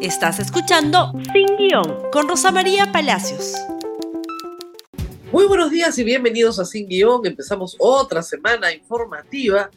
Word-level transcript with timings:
Estás 0.00 0.38
escuchando 0.40 1.12
Sin 1.32 1.56
Guión 1.56 2.10
con 2.12 2.28
Rosa 2.28 2.52
María 2.52 2.92
Palacios. 2.92 3.54
Muy 5.32 5.46
buenos 5.46 5.70
días 5.70 5.96
y 5.96 6.04
bienvenidos 6.04 6.58
a 6.58 6.66
Sin 6.66 6.86
Guión. 6.86 7.24
Empezamos 7.24 7.76
otra 7.78 8.22
semana 8.22 8.72
informativa. 8.72 9.70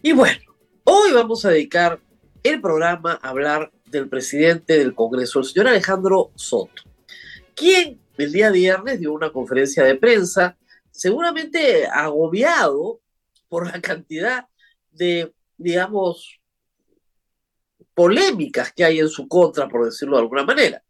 Y 0.00 0.12
bueno, 0.12 0.38
hoy 0.84 1.12
vamos 1.12 1.44
a 1.44 1.50
dedicar 1.50 1.98
el 2.44 2.60
programa 2.60 3.18
a 3.20 3.30
hablar 3.30 3.72
del 3.86 4.08
presidente 4.08 4.78
del 4.78 4.94
Congreso, 4.94 5.40
el 5.40 5.44
señor 5.44 5.68
Alejandro 5.68 6.30
Soto, 6.36 6.82
quien 7.56 8.00
el 8.16 8.32
día 8.32 8.50
viernes 8.50 9.00
dio 9.00 9.12
una 9.12 9.32
conferencia 9.32 9.82
de 9.82 9.96
prensa, 9.96 10.56
seguramente 10.92 11.86
agobiado 11.86 13.00
por 13.48 13.66
la 13.66 13.80
cantidad 13.80 14.46
de, 14.92 15.32
digamos, 15.56 16.37
polémicas 17.98 18.72
que 18.72 18.84
hay 18.84 19.00
en 19.00 19.08
su 19.08 19.26
contra, 19.26 19.68
por 19.68 19.84
decirlo 19.84 20.14
de 20.14 20.22
alguna 20.22 20.44
manera. 20.44 20.80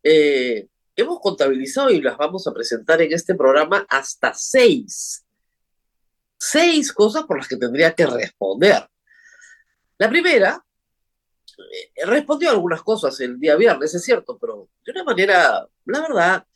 Eh, 0.00 0.68
hemos 0.94 1.18
contabilizado 1.18 1.90
y 1.90 2.00
las 2.00 2.16
vamos 2.16 2.46
a 2.46 2.54
presentar 2.54 3.02
en 3.02 3.12
este 3.12 3.34
programa 3.34 3.84
hasta 3.88 4.32
seis. 4.32 5.26
Seis 6.38 6.92
cosas 6.92 7.24
por 7.24 7.38
las 7.38 7.48
que 7.48 7.56
tendría 7.56 7.92
que 7.96 8.06
responder. 8.06 8.88
La 9.98 10.08
primera, 10.08 10.64
eh, 11.58 12.06
respondió 12.06 12.50
algunas 12.50 12.80
cosas 12.82 13.18
el 13.18 13.40
día 13.40 13.56
viernes, 13.56 13.92
es 13.92 14.04
cierto, 14.04 14.38
pero 14.38 14.68
de 14.84 14.92
una 14.92 15.02
manera, 15.02 15.66
la 15.84 16.00
verdad, 16.00 16.46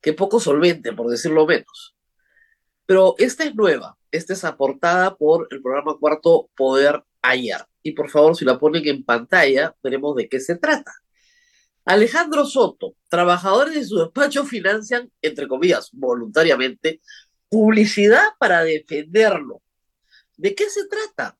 que 0.00 0.12
poco 0.12 0.40
solvente, 0.40 0.92
por 0.92 1.08
decirlo 1.08 1.46
menos. 1.46 1.94
Pero 2.84 3.14
esta 3.16 3.44
es 3.44 3.54
nueva, 3.54 3.96
esta 4.10 4.32
es 4.32 4.42
aportada 4.42 5.16
por 5.16 5.46
el 5.52 5.62
programa 5.62 5.96
Cuarto 6.00 6.50
Poder 6.56 7.04
ayer. 7.22 7.64
Y 7.82 7.92
por 7.92 8.10
favor, 8.10 8.36
si 8.36 8.44
la 8.44 8.58
ponen 8.58 8.86
en 8.86 9.04
pantalla, 9.04 9.74
veremos 9.82 10.16
de 10.16 10.28
qué 10.28 10.40
se 10.40 10.56
trata. 10.56 10.92
Alejandro 11.84 12.44
Soto, 12.44 12.94
trabajadores 13.08 13.74
de 13.74 13.84
su 13.84 13.98
despacho 13.98 14.44
financian, 14.44 15.10
entre 15.22 15.48
comillas, 15.48 15.90
voluntariamente, 15.92 17.00
publicidad 17.48 18.28
para 18.38 18.62
defenderlo. 18.62 19.62
¿De 20.36 20.54
qué 20.54 20.70
se 20.70 20.86
trata? 20.86 21.38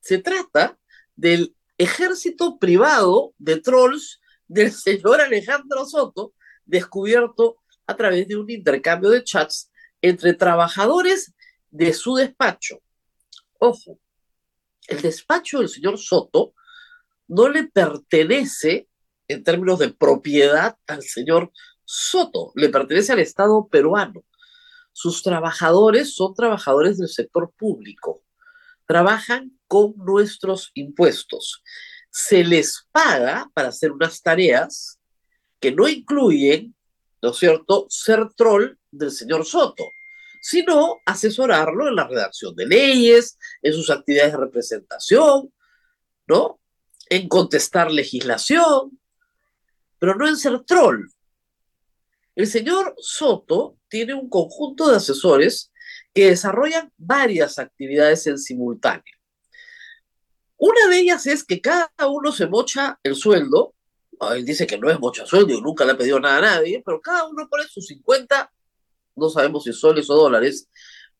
Se 0.00 0.18
trata 0.18 0.78
del 1.16 1.54
ejército 1.76 2.58
privado 2.58 3.34
de 3.38 3.60
trolls 3.60 4.20
del 4.48 4.72
señor 4.86 5.20
Alejandro 5.20 5.84
Soto, 5.86 6.34
descubierto 6.64 7.58
a 7.86 7.96
través 7.96 8.28
de 8.28 8.36
un 8.36 8.48
intercambio 8.48 9.10
de 9.10 9.24
chats 9.24 9.70
entre 10.00 10.34
trabajadores 10.34 11.34
de 11.70 11.92
su 11.92 12.14
despacho. 12.14 12.80
Ojo, 13.58 13.98
el 14.90 15.00
despacho 15.00 15.60
del 15.60 15.68
señor 15.68 15.98
Soto 15.98 16.52
no 17.28 17.48
le 17.48 17.64
pertenece 17.64 18.88
en 19.28 19.44
términos 19.44 19.78
de 19.78 19.90
propiedad 19.90 20.76
al 20.86 21.02
señor 21.02 21.52
Soto, 21.84 22.52
le 22.56 22.68
pertenece 22.68 23.12
al 23.12 23.20
Estado 23.20 23.68
peruano. 23.68 24.24
Sus 24.92 25.22
trabajadores 25.22 26.14
son 26.14 26.34
trabajadores 26.34 26.98
del 26.98 27.08
sector 27.08 27.52
público, 27.56 28.24
trabajan 28.86 29.52
con 29.68 29.94
nuestros 29.96 30.72
impuestos. 30.74 31.62
Se 32.10 32.42
les 32.42 32.88
paga 32.90 33.48
para 33.54 33.68
hacer 33.68 33.92
unas 33.92 34.20
tareas 34.20 34.98
que 35.60 35.70
no 35.70 35.88
incluyen, 35.88 36.74
¿no 37.22 37.30
es 37.30 37.36
cierto?, 37.36 37.86
ser 37.88 38.28
troll 38.34 38.76
del 38.90 39.12
señor 39.12 39.46
Soto 39.46 39.84
sino 40.40 41.00
asesorarlo 41.04 41.88
en 41.88 41.96
la 41.96 42.08
redacción 42.08 42.54
de 42.56 42.66
leyes, 42.66 43.38
en 43.62 43.72
sus 43.72 43.90
actividades 43.90 44.32
de 44.32 44.38
representación, 44.38 45.52
¿no? 46.26 46.60
En 47.08 47.28
contestar 47.28 47.90
legislación, 47.90 48.98
pero 49.98 50.14
no 50.14 50.26
en 50.26 50.36
ser 50.36 50.60
troll. 50.64 51.06
El 52.34 52.46
señor 52.46 52.94
Soto 52.98 53.76
tiene 53.88 54.14
un 54.14 54.30
conjunto 54.30 54.88
de 54.88 54.96
asesores 54.96 55.70
que 56.14 56.30
desarrollan 56.30 56.90
varias 56.96 57.58
actividades 57.58 58.26
en 58.26 58.38
simultáneo. 58.38 59.14
Una 60.56 60.88
de 60.88 61.00
ellas 61.00 61.26
es 61.26 61.44
que 61.44 61.60
cada 61.60 61.90
uno 62.08 62.32
se 62.32 62.46
mocha 62.46 62.98
el 63.02 63.14
sueldo. 63.14 63.74
Él 64.34 64.44
dice 64.44 64.66
que 64.66 64.78
no 64.78 64.90
es 64.90 65.00
mocha 65.00 65.26
sueldo 65.26 65.54
y 65.54 65.60
nunca 65.60 65.84
le 65.84 65.92
ha 65.92 65.98
pedido 65.98 66.20
nada 66.20 66.38
a 66.38 66.56
nadie, 66.56 66.82
pero 66.84 67.00
cada 67.00 67.26
uno 67.26 67.48
pone 67.48 67.64
sus 67.64 67.86
50 67.86 68.52
no 69.16 69.28
sabemos 69.28 69.64
si 69.64 69.72
soles 69.72 70.08
o 70.10 70.14
dólares, 70.14 70.68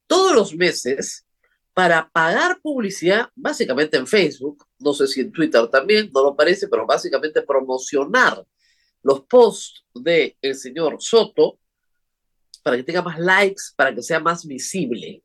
todos 0.07 0.35
los 0.35 0.55
meses 0.55 1.27
para 1.73 2.09
pagar 2.11 2.61
publicidad, 2.61 3.29
básicamente 3.35 3.97
en 3.97 4.07
Facebook, 4.07 4.67
no 4.79 4.93
sé 4.93 5.07
si 5.07 5.21
en 5.21 5.33
Twitter 5.33 5.67
también, 5.69 6.11
no 6.13 6.23
lo 6.23 6.37
parece, 6.37 6.69
pero 6.69 6.87
básicamente 6.87 7.43
promocionar 7.43 8.45
los 9.03 9.23
posts 9.23 9.85
del 9.95 10.37
el 10.43 10.55
señor 10.55 10.97
Soto 11.01 11.59
para 12.63 12.77
que 12.77 12.83
tenga 12.83 13.03
más 13.03 13.19
likes, 13.19 13.63
para 13.77 13.95
que 13.95 14.03
sea 14.03 14.21
más 14.21 14.47
visible. 14.47 15.23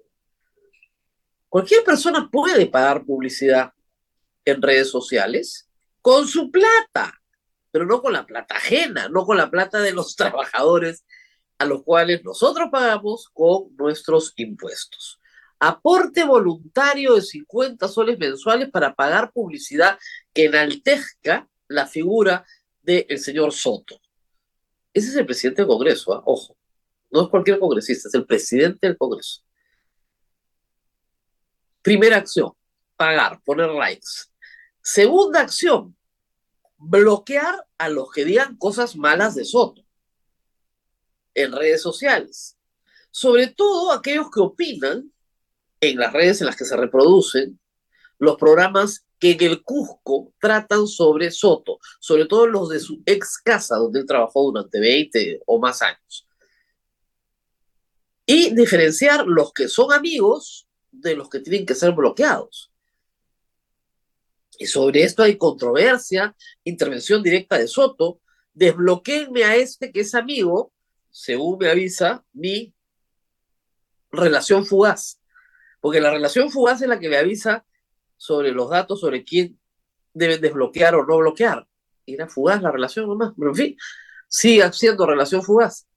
Cualquier 1.49 1.83
persona 1.83 2.29
puede 2.31 2.65
pagar 2.67 3.05
publicidad 3.05 3.71
en 4.45 4.61
redes 4.61 4.89
sociales 4.89 5.69
con 6.01 6.27
su 6.27 6.51
plata, 6.51 7.21
pero 7.71 7.85
no 7.85 8.01
con 8.01 8.13
la 8.13 8.25
plata 8.25 8.55
ajena, 8.55 9.09
no 9.09 9.25
con 9.25 9.37
la 9.37 9.49
plata 9.49 9.81
de 9.81 9.91
los 9.91 10.15
trabajadores 10.17 11.03
a 11.57 11.65
los 11.65 11.83
cuales 11.83 12.23
nosotros 12.23 12.69
pagamos 12.71 13.29
con 13.33 13.75
nuestros 13.77 14.33
impuestos. 14.35 15.19
Aporte 15.59 16.23
voluntario 16.25 17.15
de 17.15 17.21
50 17.21 17.87
soles 17.87 18.19
mensuales 18.19 18.69
para 18.69 18.93
pagar 18.93 19.31
publicidad 19.31 19.97
que 20.33 20.45
enaltezca 20.45 21.47
la 21.67 21.87
figura 21.87 22.45
del 22.81 23.19
señor 23.19 23.53
Soto. 23.53 23.99
Ese 24.93 25.09
es 25.09 25.15
el 25.15 25.25
presidente 25.25 25.61
del 25.61 25.69
Congreso, 25.69 26.13
¿ah? 26.13 26.23
ojo. 26.25 26.57
No 27.09 27.23
es 27.23 27.29
cualquier 27.29 27.59
congresista, 27.59 28.09
es 28.09 28.13
el 28.13 28.25
presidente 28.25 28.87
del 28.87 28.97
Congreso. 28.97 29.41
Primera 31.81 32.17
acción, 32.17 32.51
pagar, 32.97 33.41
poner 33.45 33.69
likes. 33.69 34.27
Segunda 34.81 35.41
acción, 35.41 35.95
bloquear 36.77 37.65
a 37.77 37.89
los 37.89 38.11
que 38.11 38.25
digan 38.25 38.57
cosas 38.57 38.95
malas 38.95 39.35
de 39.35 39.45
Soto 39.45 39.84
en 41.35 41.51
redes 41.51 41.81
sociales. 41.81 42.57
Sobre 43.11 43.47
todo 43.47 43.91
aquellos 43.91 44.31
que 44.31 44.39
opinan 44.39 45.11
en 45.79 45.99
las 45.99 46.11
redes 46.13 46.41
en 46.41 46.47
las 46.47 46.55
que 46.55 46.65
se 46.65 46.75
reproducen 46.75 47.59
los 48.17 48.37
programas 48.37 49.05
que 49.19 49.31
en 49.31 49.43
el 49.43 49.63
Cusco 49.63 50.33
tratan 50.39 50.87
sobre 50.87 51.31
Soto, 51.31 51.79
sobre 51.99 52.25
todo 52.25 52.47
los 52.47 52.69
de 52.69 52.79
su 52.79 53.01
ex 53.05 53.37
casa, 53.37 53.77
donde 53.77 53.99
él 53.99 54.05
trabajó 54.05 54.43
durante 54.43 54.79
20 54.79 55.41
o 55.45 55.59
más 55.59 55.81
años. 55.81 56.27
Y 58.25 58.55
diferenciar 58.55 59.25
los 59.27 59.53
que 59.53 59.67
son 59.67 59.93
amigos 59.93 60.67
de 60.91 61.15
los 61.15 61.29
que 61.29 61.39
tienen 61.39 61.65
que 61.65 61.75
ser 61.75 61.91
bloqueados. 61.91 62.71
Y 64.57 64.65
sobre 64.67 65.03
esto 65.03 65.23
hay 65.23 65.37
controversia, 65.37 66.35
intervención 66.63 67.21
directa 67.21 67.57
de 67.57 67.67
Soto. 67.67 68.21
Desbloqueenme 68.53 69.43
a 69.43 69.55
este 69.57 69.91
que 69.91 69.99
es 69.99 70.15
amigo 70.15 70.71
según 71.15 71.57
me 71.57 71.69
avisa, 71.69 72.25
mi 72.33 72.73
relación 74.11 74.65
fugaz. 74.65 75.21
Porque 75.79 76.01
la 76.01 76.11
relación 76.11 76.51
fugaz 76.51 76.81
es 76.81 76.89
la 76.89 76.99
que 76.99 77.07
me 77.07 77.15
avisa 77.15 77.65
sobre 78.17 78.51
los 78.51 78.69
datos, 78.69 78.99
sobre 78.99 79.23
quién 79.23 79.57
deben 80.13 80.41
desbloquear 80.41 80.93
o 80.95 81.05
no 81.05 81.17
bloquear. 81.19 81.65
Era 82.05 82.27
fugaz 82.27 82.61
la 82.61 82.69
relación 82.69 83.07
nomás, 83.07 83.31
pero 83.37 83.51
en 83.51 83.55
fin, 83.55 83.77
sigue 84.27 84.69
siendo 84.73 85.05
relación 85.05 85.41
fugaz. 85.41 85.87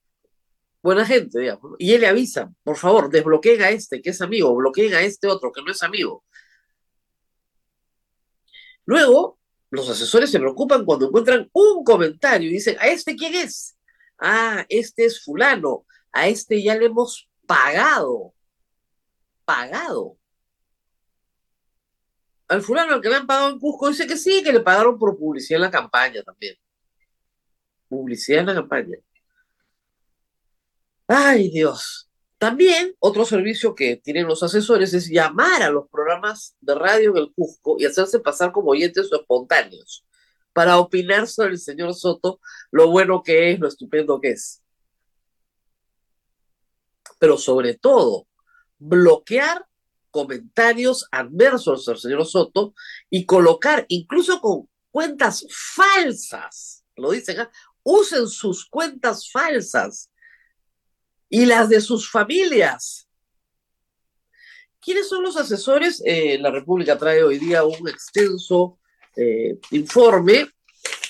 Buena 0.84 1.04
gente, 1.04 1.40
digamos. 1.40 1.74
Y 1.78 1.94
él 1.94 2.02
le 2.02 2.06
avisa, 2.06 2.52
por 2.62 2.76
favor, 2.76 3.10
desbloqueen 3.10 3.60
a 3.62 3.70
este 3.70 4.00
que 4.00 4.10
es 4.10 4.22
amigo, 4.22 4.54
bloqueen 4.54 4.94
a 4.94 5.00
este 5.00 5.26
otro 5.26 5.50
que 5.50 5.62
no 5.62 5.72
es 5.72 5.82
amigo. 5.82 6.24
Luego, 8.84 9.40
los 9.70 9.90
asesores 9.90 10.30
se 10.30 10.38
preocupan 10.38 10.84
cuando 10.84 11.08
encuentran 11.08 11.50
un 11.52 11.82
comentario 11.82 12.48
y 12.48 12.52
dicen, 12.52 12.76
¿a 12.78 12.86
este 12.86 13.16
quién 13.16 13.34
es? 13.34 13.77
Ah, 14.18 14.64
este 14.68 15.04
es 15.04 15.22
fulano, 15.22 15.86
a 16.12 16.28
este 16.28 16.62
ya 16.62 16.76
le 16.76 16.86
hemos 16.86 17.28
pagado, 17.46 18.34
pagado. 19.44 20.16
Al 22.48 22.62
fulano 22.62 22.94
al 22.94 23.00
que 23.00 23.08
le 23.08 23.16
han 23.16 23.26
pagado 23.26 23.50
en 23.50 23.58
Cusco 23.58 23.88
dice 23.88 24.06
que 24.06 24.16
sí, 24.16 24.42
que 24.42 24.52
le 24.52 24.60
pagaron 24.60 24.98
por 24.98 25.18
publicidad 25.18 25.58
en 25.58 25.62
la 25.62 25.70
campaña 25.70 26.22
también. 26.22 26.56
Publicidad 27.88 28.40
en 28.40 28.46
la 28.46 28.54
campaña. 28.54 28.96
Ay, 31.06 31.50
Dios. 31.50 32.10
También 32.38 32.94
otro 33.00 33.24
servicio 33.24 33.74
que 33.74 33.96
tienen 33.96 34.26
los 34.26 34.42
asesores 34.42 34.94
es 34.94 35.08
llamar 35.08 35.62
a 35.62 35.70
los 35.70 35.88
programas 35.88 36.56
de 36.60 36.74
radio 36.74 37.10
en 37.10 37.16
el 37.18 37.32
Cusco 37.34 37.76
y 37.78 37.84
hacerse 37.84 38.20
pasar 38.20 38.52
como 38.52 38.70
oyentes 38.70 39.10
espontáneos 39.12 40.07
para 40.58 40.78
opinar 40.78 41.28
sobre 41.28 41.52
el 41.52 41.60
señor 41.60 41.94
Soto, 41.94 42.40
lo 42.72 42.90
bueno 42.90 43.22
que 43.22 43.52
es, 43.52 43.60
lo 43.60 43.68
estupendo 43.68 44.20
que 44.20 44.30
es. 44.30 44.60
Pero 47.20 47.38
sobre 47.38 47.74
todo, 47.74 48.26
bloquear 48.76 49.64
comentarios 50.10 51.06
adversos 51.12 51.88
al 51.88 51.98
señor 51.98 52.26
Soto 52.26 52.74
y 53.08 53.24
colocar, 53.24 53.86
incluso 53.86 54.40
con 54.40 54.68
cuentas 54.90 55.46
falsas, 55.48 56.84
lo 56.96 57.12
dicen, 57.12 57.38
acá, 57.38 57.52
usen 57.84 58.26
sus 58.26 58.66
cuentas 58.68 59.30
falsas 59.30 60.10
y 61.28 61.46
las 61.46 61.68
de 61.68 61.80
sus 61.80 62.10
familias. 62.10 63.08
¿Quiénes 64.80 65.08
son 65.08 65.22
los 65.22 65.36
asesores? 65.36 66.02
Eh, 66.04 66.36
la 66.40 66.50
República 66.50 66.98
trae 66.98 67.22
hoy 67.22 67.38
día 67.38 67.62
un 67.62 67.88
extenso 67.88 68.80
eh, 69.18 69.58
informe 69.72 70.46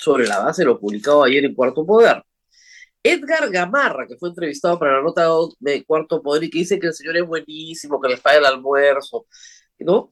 sobre 0.01 0.27
la 0.27 0.39
base 0.39 0.63
de 0.63 0.67
lo 0.67 0.79
publicado 0.79 1.23
ayer 1.23 1.45
en 1.45 1.53
Cuarto 1.53 1.85
Poder. 1.85 2.23
Edgar 3.03 3.49
Gamarra, 3.49 4.07
que 4.07 4.17
fue 4.17 4.29
entrevistado 4.29 4.77
para 4.79 4.97
la 4.97 5.03
nota 5.03 5.29
de 5.59 5.83
Cuarto 5.85 6.21
Poder 6.21 6.43
y 6.43 6.49
que 6.49 6.59
dice 6.59 6.79
que 6.79 6.87
el 6.87 6.93
señor 6.93 7.17
es 7.17 7.25
buenísimo, 7.25 8.01
que 8.01 8.09
les 8.09 8.19
paga 8.19 8.39
el 8.39 8.45
almuerzo, 8.45 9.25
¿no? 9.77 10.09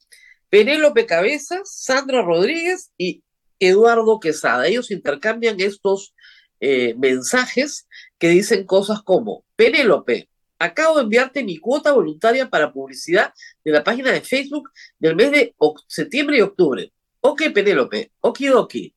Penélope 0.50 1.06
Cabezas, 1.06 1.70
Sandra 1.74 2.22
Rodríguez 2.22 2.92
y 2.98 3.24
Eduardo 3.60 4.20
Quesada. 4.20 4.68
Ellos 4.68 4.92
intercambian 4.92 5.60
estos 5.60 6.14
eh, 6.60 6.96
mensajes 6.98 7.88
que 8.18 8.30
dicen 8.30 8.66
cosas 8.66 9.02
como, 9.02 9.44
Penélope, 9.56 10.30
acabo 10.60 10.98
de 10.98 11.04
enviarte 11.04 11.44
mi 11.44 11.58
cuota 11.58 11.92
voluntaria 11.92 12.50
para 12.50 12.72
publicidad 12.72 13.34
de 13.64 13.72
la 13.72 13.84
página 13.84 14.12
de 14.12 14.22
Facebook 14.22 14.70
del 15.00 15.16
mes 15.16 15.32
de 15.32 15.56
septiembre 15.88 16.38
y 16.38 16.42
octubre. 16.42 16.92
Ok, 17.22 17.44
Penélope, 17.54 18.12
okidoki. 18.22 18.96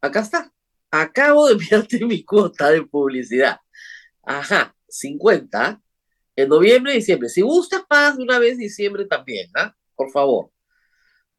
Acá 0.00 0.20
está. 0.20 0.52
Acabo 0.90 1.46
de 1.46 1.52
enviarte 1.54 2.04
mi 2.04 2.24
cuota 2.24 2.70
de 2.70 2.82
publicidad. 2.82 3.58
Ajá, 4.22 4.74
50. 4.88 5.80
En 6.36 6.48
noviembre 6.48 6.92
y 6.92 6.96
diciembre. 6.96 7.28
Si 7.28 7.42
gustas, 7.42 7.82
pagas 7.88 8.16
de 8.16 8.22
una 8.22 8.38
vez 8.38 8.58
diciembre 8.58 9.04
también, 9.06 9.50
¿ah? 9.56 9.74
Por 9.94 10.10
favor. 10.10 10.50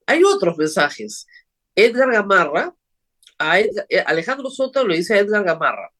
Hay 0.05 0.23
otros 0.23 0.57
mensajes. 0.57 1.27
Edgar 1.75 2.11
Gamarra, 2.11 2.73
eh, 3.89 3.99
Alejandro 4.05 4.49
Soto 4.49 4.87
le 4.87 4.97
dice 4.97 5.15
a 5.15 5.19
Edgar 5.19 5.43
Gamarra, 5.43 5.91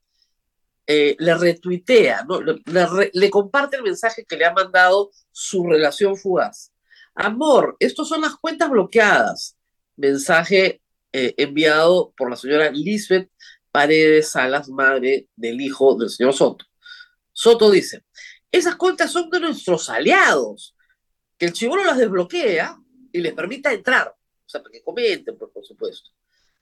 eh, 0.88 1.16
le 1.20 1.36
retuitea, 1.36 2.24
¿no? 2.24 2.40
le, 2.42 3.30
comparte 3.30 3.78
el 3.78 3.84
mensaje 3.84 4.24
que 4.24 4.38
le 4.38 4.46
ha 4.46 4.54
mandado 4.54 5.12
su 5.32 5.66
relación 5.66 6.16
fugaz. 6.16 6.72
Amor, 7.16 7.76
estos 7.80 8.08
son 8.08 8.22
las 8.22 8.36
cuentas 8.36 8.70
bloqueadas. 8.70 9.55
Mensaje 9.96 10.82
eh, 11.12 11.34
enviado 11.38 12.14
por 12.18 12.30
la 12.30 12.36
señora 12.36 12.72
Lisbeth 12.72 13.30
Paredes 13.72 14.32
Salas, 14.32 14.70
madre 14.70 15.28
del 15.36 15.60
hijo 15.60 15.96
del 15.98 16.10
señor 16.10 16.34
Soto. 16.34 16.66
Soto 17.34 17.70
dice, 17.70 18.06
esas 18.52 18.76
cuentas 18.78 19.12
son 19.12 19.30
de 19.30 19.42
nuestros 19.42 19.90
aliados, 19.90 20.76
que 21.38 21.48
el 21.48 21.54
chivolo 21.54 21.84
las 21.84 21.98
desbloquea 21.98 22.78
y 23.12 23.20
les 23.20 23.34
permita 23.34 23.74
entrar, 23.74 24.08
o 24.08 24.50
sea, 24.50 24.62
para 24.62 24.72
que 24.72 24.82
comenten, 24.82 25.38
pues, 25.38 25.52
por 25.54 25.66
supuesto. 25.66 26.10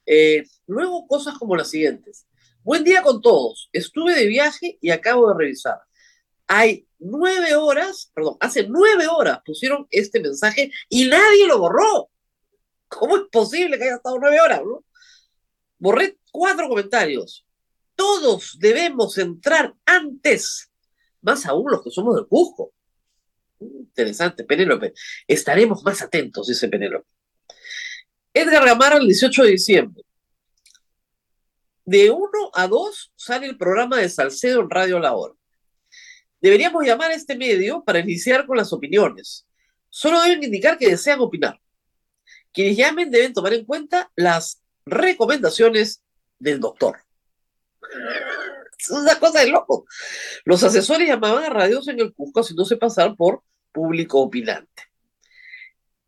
Eh, 0.05 0.43
luego 0.67 1.07
cosas 1.07 1.37
como 1.37 1.55
las 1.55 1.69
siguientes. 1.69 2.25
Buen 2.63 2.83
día 2.83 3.01
con 3.01 3.21
todos. 3.21 3.69
Estuve 3.71 4.15
de 4.15 4.25
viaje 4.25 4.77
y 4.81 4.89
acabo 4.89 5.29
de 5.29 5.35
revisar. 5.37 5.79
Hay 6.47 6.87
nueve 6.99 7.55
horas, 7.55 8.11
perdón, 8.13 8.37
hace 8.39 8.67
nueve 8.67 9.07
horas 9.07 9.39
pusieron 9.45 9.87
este 9.91 10.19
mensaje 10.19 10.71
y 10.89 11.05
nadie 11.05 11.47
lo 11.47 11.59
borró. 11.59 12.09
¿Cómo 12.99 13.17
es 13.17 13.23
posible 13.31 13.77
que 13.77 13.85
haya 13.85 13.95
estado 13.95 14.19
nueve 14.19 14.39
horas? 14.39 14.61
Borré 15.77 16.17
cuatro 16.31 16.67
comentarios. 16.67 17.45
Todos 17.95 18.57
debemos 18.59 19.17
entrar 19.17 19.73
antes, 19.85 20.71
más 21.21 21.45
aún 21.45 21.71
los 21.71 21.83
que 21.83 21.91
somos 21.91 22.15
del 22.15 22.27
Cusco. 22.27 22.73
Interesante, 23.59 24.43
Penélope. 24.43 24.93
Estaremos 25.27 25.83
más 25.83 26.01
atentos, 26.01 26.47
dice 26.47 26.67
Penélope. 26.67 27.07
Edgar 28.33 28.65
Gamara 28.65 28.97
el 28.97 29.05
18 29.05 29.43
de 29.43 29.51
diciembre. 29.51 30.03
De 31.85 32.09
1 32.09 32.29
a 32.53 32.67
2 32.67 33.13
sale 33.15 33.45
el 33.45 33.57
programa 33.57 33.97
de 33.97 34.09
Salcedo 34.09 34.61
en 34.61 34.69
Radio 34.69 34.99
La 34.99 35.13
Hora. 35.13 35.35
Deberíamos 36.41 36.83
llamar 36.85 37.11
a 37.11 37.15
este 37.15 37.37
medio 37.37 37.83
para 37.83 37.99
iniciar 37.99 38.45
con 38.45 38.57
las 38.57 38.73
opiniones. 38.73 39.45
Solo 39.89 40.21
deben 40.21 40.43
indicar 40.43 40.77
que 40.77 40.89
desean 40.89 41.19
opinar. 41.19 41.59
Quienes 42.53 42.77
llamen 42.77 43.09
deben 43.09 43.33
tomar 43.33 43.53
en 43.53 43.65
cuenta 43.65 44.11
las 44.15 44.61
recomendaciones 44.85 46.03
del 46.39 46.59
doctor. 46.59 46.97
Es 48.77 48.89
una 48.89 49.19
cosa 49.19 49.39
de 49.39 49.47
loco. 49.47 49.85
Los 50.45 50.63
asesores 50.63 51.07
llamaban 51.07 51.45
a 51.45 51.49
radios 51.49 51.87
en 51.87 51.99
el 51.99 52.13
Cusco 52.13 52.41
haciéndose 52.41 52.77
pasar 52.77 53.15
por 53.15 53.43
público 53.71 54.19
opinante. 54.19 54.83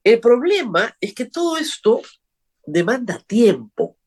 El 0.04 0.20
problema 0.20 0.96
es 1.02 1.16
que 1.16 1.26
todo 1.26 1.58
esto 1.58 2.02
demanda 2.66 3.20
tiempo. 3.26 3.98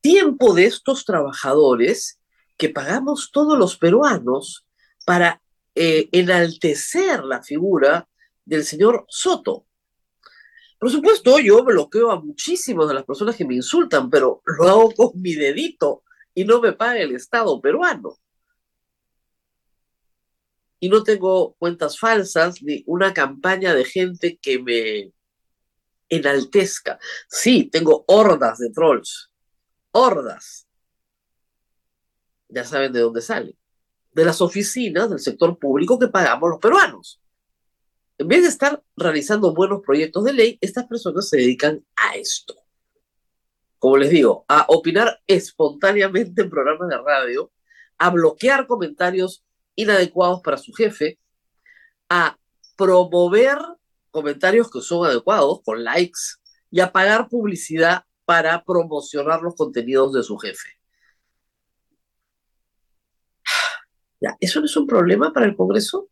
Tiempo 0.00 0.54
de 0.54 0.64
estos 0.64 1.04
trabajadores 1.04 2.18
que 2.56 2.70
pagamos 2.70 3.30
todos 3.30 3.58
los 3.58 3.76
peruanos 3.76 4.66
para 5.04 5.42
eh, 5.74 6.08
enaltecer 6.12 7.24
la 7.24 7.42
figura 7.42 8.08
del 8.44 8.64
señor 8.64 9.04
Soto. 9.08 9.66
Por 10.80 10.90
supuesto, 10.90 11.38
yo 11.38 11.62
bloqueo 11.62 12.10
a 12.10 12.18
muchísimas 12.18 12.88
de 12.88 12.94
las 12.94 13.04
personas 13.04 13.36
que 13.36 13.44
me 13.44 13.54
insultan, 13.54 14.08
pero 14.08 14.40
lo 14.46 14.66
hago 14.66 14.90
con 14.92 15.20
mi 15.20 15.34
dedito 15.34 16.04
y 16.34 16.46
no 16.46 16.58
me 16.58 16.72
paga 16.72 17.00
el 17.00 17.14
Estado 17.14 17.60
peruano. 17.60 18.16
Y 20.78 20.88
no 20.88 21.02
tengo 21.02 21.52
cuentas 21.58 21.98
falsas 21.98 22.62
ni 22.62 22.82
una 22.86 23.12
campaña 23.12 23.74
de 23.74 23.84
gente 23.84 24.38
que 24.38 24.58
me 24.58 25.12
enaltezca. 26.08 26.98
Sí, 27.28 27.64
tengo 27.64 28.06
hordas 28.08 28.56
de 28.56 28.70
trolls, 28.70 29.30
hordas. 29.92 30.66
Ya 32.48 32.64
saben 32.64 32.90
de 32.94 33.00
dónde 33.00 33.20
salen. 33.20 33.54
De 34.12 34.24
las 34.24 34.40
oficinas 34.40 35.10
del 35.10 35.20
sector 35.20 35.58
público 35.58 35.98
que 35.98 36.08
pagamos 36.08 36.48
los 36.48 36.58
peruanos. 36.58 37.20
En 38.20 38.28
vez 38.28 38.42
de 38.42 38.48
estar 38.48 38.82
realizando 38.98 39.54
buenos 39.54 39.80
proyectos 39.80 40.24
de 40.24 40.34
ley, 40.34 40.58
estas 40.60 40.84
personas 40.84 41.26
se 41.26 41.38
dedican 41.38 41.82
a 41.96 42.16
esto. 42.16 42.54
Como 43.78 43.96
les 43.96 44.10
digo, 44.10 44.44
a 44.46 44.66
opinar 44.68 45.22
espontáneamente 45.26 46.42
en 46.42 46.50
programas 46.50 46.90
de 46.90 46.98
radio, 46.98 47.50
a 47.96 48.10
bloquear 48.10 48.66
comentarios 48.66 49.42
inadecuados 49.74 50.42
para 50.42 50.58
su 50.58 50.70
jefe, 50.74 51.18
a 52.10 52.36
promover 52.76 53.56
comentarios 54.10 54.70
que 54.70 54.82
son 54.82 55.06
adecuados 55.06 55.62
con 55.64 55.82
likes 55.82 56.20
y 56.70 56.80
a 56.80 56.92
pagar 56.92 57.26
publicidad 57.26 58.04
para 58.26 58.62
promocionar 58.62 59.40
los 59.40 59.54
contenidos 59.54 60.12
de 60.12 60.22
su 60.22 60.36
jefe. 60.36 60.68
Ya, 64.20 64.36
¿Eso 64.38 64.60
no 64.60 64.66
es 64.66 64.76
un 64.76 64.86
problema 64.86 65.32
para 65.32 65.46
el 65.46 65.56
Congreso? 65.56 66.09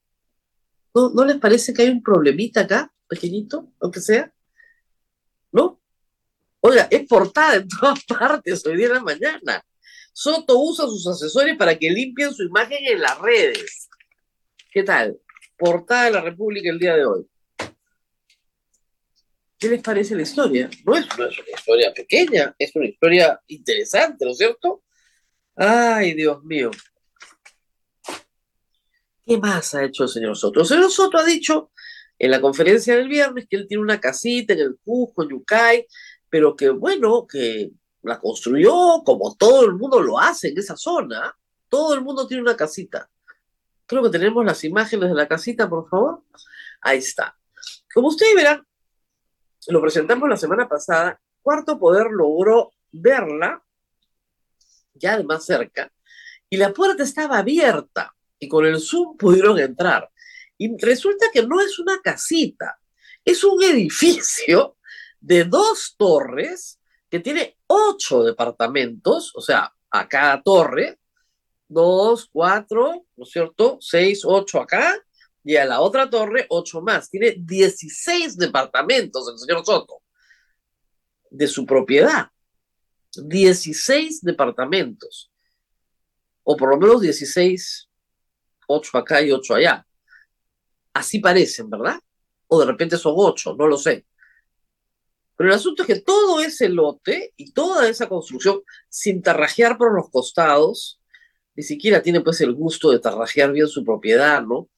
¿No, 0.94 1.24
les 1.24 1.36
parece 1.36 1.72
que 1.72 1.82
hay 1.82 1.88
un 1.90 2.02
problemita 2.02 2.62
acá, 2.62 2.92
pequeñito, 3.06 3.72
aunque 3.80 4.00
sea? 4.00 4.32
¿No? 5.52 5.80
Oiga, 6.60 6.88
es 6.90 7.06
portada 7.06 7.56
en 7.56 7.68
todas 7.68 8.04
partes 8.08 8.64
hoy 8.66 8.76
día 8.76 8.86
en 8.86 8.94
la 8.94 9.00
mañana. 9.00 9.64
Soto 10.12 10.58
usa 10.58 10.86
sus 10.86 11.06
asesores 11.06 11.56
para 11.56 11.78
que 11.78 11.90
limpien 11.90 12.32
su 12.34 12.42
imagen 12.42 12.78
en 12.84 13.00
las 13.00 13.18
redes. 13.20 13.88
¿Qué 14.72 14.82
tal? 14.82 15.18
Portada 15.56 16.06
de 16.06 16.10
la 16.10 16.20
República 16.20 16.70
el 16.70 16.78
día 16.78 16.96
de 16.96 17.04
hoy. 17.04 17.26
¿Qué 19.58 19.68
les 19.68 19.82
parece 19.82 20.14
la 20.14 20.22
historia? 20.22 20.70
No 20.84 20.96
es, 20.96 21.06
no 21.18 21.26
es 21.26 21.38
una 21.38 21.50
historia 21.56 21.92
pequeña, 21.92 22.54
es 22.58 22.74
una 22.76 22.86
historia 22.86 23.40
interesante, 23.48 24.24
¿no 24.24 24.30
es 24.30 24.38
cierto? 24.38 24.84
Ay, 25.56 26.14
Dios 26.14 26.42
mío. 26.44 26.70
¿Qué 29.28 29.36
más 29.36 29.74
ha 29.74 29.84
hecho 29.84 30.04
el 30.04 30.08
señor 30.08 30.38
Soto? 30.38 30.60
El 30.60 30.66
señor 30.66 30.90
Soto 30.90 31.18
ha 31.18 31.24
dicho 31.24 31.70
en 32.18 32.30
la 32.30 32.40
conferencia 32.40 32.96
del 32.96 33.08
viernes 33.08 33.46
que 33.46 33.56
él 33.56 33.66
tiene 33.68 33.82
una 33.82 34.00
casita 34.00 34.54
en 34.54 34.60
el 34.60 34.78
Cusco, 34.82 35.22
en 35.22 35.28
Yucay, 35.28 35.86
pero 36.30 36.56
que 36.56 36.70
bueno, 36.70 37.26
que 37.26 37.70
la 38.04 38.18
construyó 38.18 39.02
como 39.04 39.36
todo 39.36 39.66
el 39.66 39.74
mundo 39.74 40.00
lo 40.00 40.18
hace 40.18 40.48
en 40.48 40.58
esa 40.58 40.78
zona. 40.78 41.36
Todo 41.68 41.92
el 41.92 42.00
mundo 42.00 42.26
tiene 42.26 42.42
una 42.42 42.56
casita. 42.56 43.10
Creo 43.84 44.02
que 44.04 44.08
tenemos 44.08 44.46
las 44.46 44.64
imágenes 44.64 45.10
de 45.10 45.14
la 45.14 45.28
casita, 45.28 45.68
por 45.68 45.86
favor. 45.90 46.22
Ahí 46.80 46.96
está. 46.96 47.36
Como 47.92 48.08
ustedes 48.08 48.34
verán, 48.34 48.66
lo 49.66 49.82
presentamos 49.82 50.26
la 50.26 50.38
semana 50.38 50.66
pasada. 50.66 51.20
Cuarto 51.42 51.78
Poder 51.78 52.06
logró 52.12 52.70
verla 52.92 53.62
ya 54.94 55.18
de 55.18 55.24
más 55.24 55.44
cerca 55.44 55.92
y 56.48 56.56
la 56.56 56.72
puerta 56.72 57.02
estaba 57.02 57.36
abierta 57.36 58.14
y 58.38 58.48
con 58.48 58.66
el 58.66 58.80
Zoom 58.80 59.16
pudieron 59.16 59.58
entrar. 59.58 60.10
Y 60.56 60.76
resulta 60.78 61.26
que 61.32 61.42
no 61.42 61.60
es 61.60 61.78
una 61.78 62.00
casita, 62.00 62.78
es 63.24 63.44
un 63.44 63.62
edificio 63.62 64.76
de 65.20 65.44
dos 65.44 65.94
torres 65.96 66.80
que 67.10 67.20
tiene 67.20 67.58
ocho 67.66 68.22
departamentos, 68.22 69.32
o 69.34 69.40
sea, 69.40 69.72
a 69.90 70.08
cada 70.08 70.42
torre, 70.42 70.98
dos, 71.68 72.28
cuatro, 72.30 73.06
¿no 73.16 73.24
es 73.24 73.30
cierto? 73.30 73.78
Seis, 73.80 74.22
ocho 74.24 74.60
acá, 74.60 74.94
y 75.44 75.56
a 75.56 75.64
la 75.64 75.80
otra 75.80 76.10
torre, 76.10 76.46
ocho 76.50 76.80
más. 76.82 77.08
Tiene 77.08 77.36
16 77.38 78.36
departamentos 78.36 79.28
el 79.30 79.38
señor 79.38 79.64
Soto. 79.64 80.02
de 81.30 81.46
su 81.46 81.64
propiedad. 81.64 82.28
16 83.16 84.20
departamentos, 84.22 85.30
o 86.44 86.56
por 86.56 86.70
lo 86.70 86.78
menos 86.78 87.00
16, 87.00 87.87
8 88.68 88.98
acá 88.98 89.20
y 89.22 89.32
8 89.32 89.54
allá. 89.54 89.86
Así 90.94 91.18
parecen, 91.18 91.68
¿verdad? 91.68 91.98
O 92.46 92.60
de 92.60 92.66
repente 92.66 92.96
son 92.96 93.14
8, 93.16 93.56
no 93.58 93.66
lo 93.66 93.76
sé. 93.76 94.06
Pero 95.36 95.50
el 95.50 95.56
asunto 95.56 95.82
es 95.82 95.86
que 95.86 96.00
todo 96.00 96.40
ese 96.40 96.68
lote 96.68 97.32
y 97.36 97.52
toda 97.52 97.88
esa 97.88 98.08
construcción, 98.08 98.60
sin 98.88 99.22
tarrajear 99.22 99.78
por 99.78 99.94
los 99.94 100.10
costados, 100.10 101.00
ni 101.54 101.62
siquiera 101.62 102.02
tiene 102.02 102.20
pues 102.20 102.40
el 102.40 102.54
gusto 102.54 102.90
de 102.90 102.98
tarrajear 102.98 103.52
bien 103.52 103.68
su 103.68 103.84
propiedad, 103.84 104.42
¿no? 104.42 104.68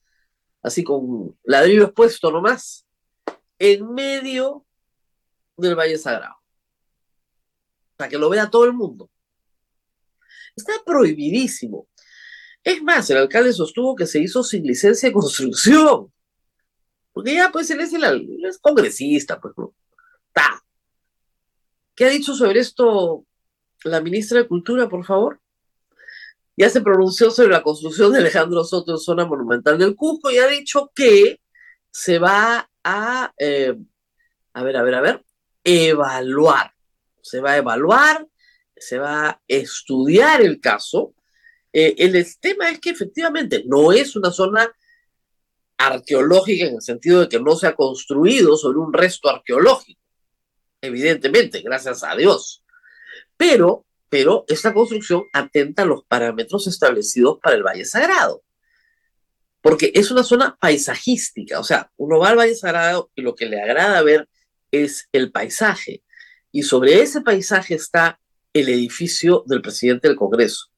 Así 0.61 0.83
con 0.83 1.37
ladrillo 1.43 1.85
expuesto 1.85 2.31
nomás, 2.31 2.85
en 3.57 3.91
medio 3.91 4.65
del 5.57 5.75
Valle 5.75 5.97
Sagrado. 5.97 6.35
Para 7.97 8.09
que 8.09 8.17
lo 8.17 8.29
vea 8.29 8.49
todo 8.49 8.65
el 8.65 8.73
mundo. 8.73 9.09
Está 10.55 10.73
prohibidísimo. 10.85 11.87
Es 12.63 12.81
más, 12.83 13.09
el 13.09 13.17
alcalde 13.17 13.53
sostuvo 13.53 13.95
que 13.95 14.05
se 14.05 14.19
hizo 14.19 14.43
sin 14.43 14.63
licencia 14.63 15.09
de 15.09 15.13
construcción. 15.13 16.11
Porque 17.11 17.35
ya, 17.35 17.51
pues, 17.51 17.69
él 17.71 17.81
es, 17.81 17.93
el, 17.93 18.45
es 18.45 18.57
congresista, 18.59 19.39
pues, 19.39 19.53
¿no? 19.57 19.73
Está. 20.27 20.63
¿Qué 21.95 22.05
ha 22.05 22.09
dicho 22.09 22.33
sobre 22.33 22.59
esto 22.59 23.25
la 23.83 24.01
ministra 24.01 24.39
de 24.39 24.47
Cultura, 24.47 24.87
por 24.87 25.05
favor? 25.05 25.39
Ya 26.55 26.69
se 26.69 26.81
pronunció 26.81 27.31
sobre 27.31 27.49
la 27.49 27.63
construcción 27.63 28.11
de 28.11 28.19
Alejandro 28.19 28.63
Soto 28.63 28.91
en 28.91 28.97
zona 28.99 29.25
monumental 29.25 29.77
del 29.77 29.95
Cusco 29.95 30.29
y 30.29 30.37
ha 30.37 30.47
dicho 30.47 30.91
que 30.93 31.39
se 31.89 32.19
va 32.19 32.69
a, 32.83 33.33
eh, 33.37 33.75
a 34.53 34.63
ver, 34.63 34.77
a 34.77 34.83
ver, 34.83 34.95
a 34.95 35.01
ver, 35.01 35.25
evaluar. 35.63 36.73
Se 37.21 37.39
va 37.39 37.51
a 37.51 37.57
evaluar, 37.57 38.27
se 38.75 38.97
va 38.97 39.29
a 39.29 39.41
estudiar 39.47 40.41
el 40.41 40.59
caso. 40.59 41.13
Eh, 41.73 41.95
el 41.97 42.25
tema 42.39 42.69
es 42.69 42.79
que 42.79 42.89
efectivamente 42.89 43.63
no 43.65 43.91
es 43.91 44.15
una 44.15 44.31
zona 44.31 44.71
arqueológica 45.77 46.65
en 46.65 46.75
el 46.75 46.81
sentido 46.81 47.21
de 47.21 47.29
que 47.29 47.39
no 47.39 47.55
se 47.55 47.67
ha 47.67 47.75
construido 47.75 48.55
sobre 48.57 48.79
un 48.79 48.93
resto 48.93 49.29
arqueológico, 49.29 50.01
evidentemente, 50.81 51.61
gracias 51.61 52.03
a 52.03 52.15
Dios. 52.15 52.63
Pero, 53.37 53.85
pero 54.09 54.45
esta 54.47 54.73
construcción 54.73 55.23
atenta 55.33 55.83
a 55.83 55.85
los 55.87 56.03
parámetros 56.05 56.67
establecidos 56.67 57.39
para 57.41 57.55
el 57.55 57.63
Valle 57.63 57.85
Sagrado 57.85 58.43
porque 59.61 59.91
es 59.93 60.11
una 60.11 60.23
zona 60.23 60.57
paisajística, 60.59 61.59
o 61.59 61.63
sea, 61.63 61.91
uno 61.97 62.19
va 62.19 62.29
al 62.29 62.37
Valle 62.37 62.55
Sagrado 62.55 63.11
y 63.15 63.21
lo 63.21 63.35
que 63.35 63.45
le 63.45 63.61
agrada 63.61 64.01
ver 64.01 64.27
es 64.71 65.07
el 65.11 65.31
paisaje, 65.31 66.03
y 66.51 66.63
sobre 66.63 67.01
ese 67.01 67.21
paisaje 67.21 67.75
está 67.75 68.19
el 68.53 68.69
edificio 68.69 69.43
del 69.47 69.61
presidente 69.61 70.07
del 70.07 70.17
Congreso. 70.17 70.70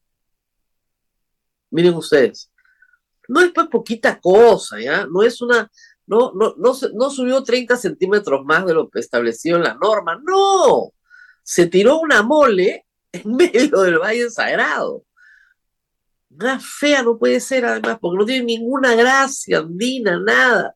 Miren 1.73 1.95
ustedes, 1.95 2.51
no 3.27 3.41
es 3.41 3.51
pues 3.51 3.67
poquita 3.67 4.19
cosa, 4.19 4.79
¿ya? 4.79 5.07
No 5.07 5.23
es 5.23 5.41
una, 5.41 5.69
no, 6.05 6.31
no, 6.35 6.53
no, 6.57 6.73
no 6.93 7.09
subió 7.09 7.43
30 7.43 7.75
centímetros 7.77 8.45
más 8.45 8.65
de 8.65 8.75
lo 8.75 8.89
establecido 8.93 9.57
en 9.57 9.63
la 9.63 9.73
norma, 9.73 10.21
no, 10.23 10.93
se 11.41 11.65
tiró 11.65 11.99
una 11.99 12.21
mole 12.21 12.85
en 13.11 13.35
medio 13.35 13.81
del 13.81 13.97
Valle 13.97 14.29
Sagrado. 14.29 15.03
Una 16.29 16.59
fea 16.59 17.03
no 17.03 17.17
puede 17.17 17.39
ser, 17.39 17.65
además, 17.65 17.97
porque 17.99 18.17
no 18.17 18.25
tiene 18.25 18.45
ninguna 18.45 18.95
gracia 18.95 19.59
andina, 19.59 20.19
nada. 20.19 20.75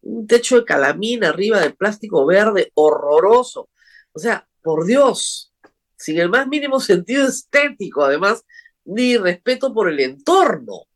Un 0.00 0.26
techo 0.26 0.56
de 0.56 0.64
calamina 0.64 1.28
arriba 1.28 1.60
de 1.60 1.70
plástico 1.70 2.24
verde, 2.26 2.72
horroroso. 2.74 3.68
O 4.12 4.18
sea, 4.18 4.46
por 4.62 4.86
Dios, 4.86 5.52
sin 5.96 6.18
el 6.18 6.28
más 6.28 6.46
mínimo 6.46 6.80
sentido 6.80 7.26
estético, 7.26 8.04
además, 8.04 8.44
ni 8.88 9.18
respeto 9.18 9.72
por 9.72 9.90
el 9.90 10.00
entorno. 10.00 10.86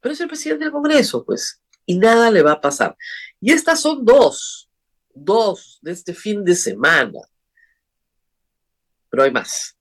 Pero 0.00 0.12
es 0.12 0.20
el 0.20 0.28
presidente 0.28 0.64
del 0.64 0.72
Congreso, 0.72 1.24
pues, 1.24 1.62
y 1.86 1.96
nada 1.96 2.30
le 2.30 2.42
va 2.42 2.52
a 2.52 2.60
pasar. 2.60 2.96
Y 3.40 3.50
estas 3.50 3.80
son 3.80 4.04
dos, 4.04 4.68
dos 5.14 5.78
de 5.80 5.92
este 5.92 6.12
fin 6.12 6.44
de 6.44 6.54
semana. 6.54 7.20
Pero 9.08 9.22
hay 9.22 9.30
más. 9.30 9.74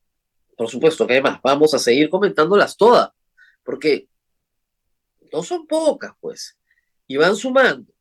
Por 0.55 0.69
supuesto 0.69 1.05
que 1.05 1.13
además 1.13 1.39
vamos 1.43 1.73
a 1.73 1.79
seguir 1.79 2.09
comentándolas 2.09 2.77
todas, 2.77 3.09
porque 3.63 4.07
no 5.33 5.43
son 5.43 5.67
pocas, 5.67 6.13
pues, 6.21 6.57
y 7.07 7.17
van 7.17 7.35
sumando. 7.35 7.91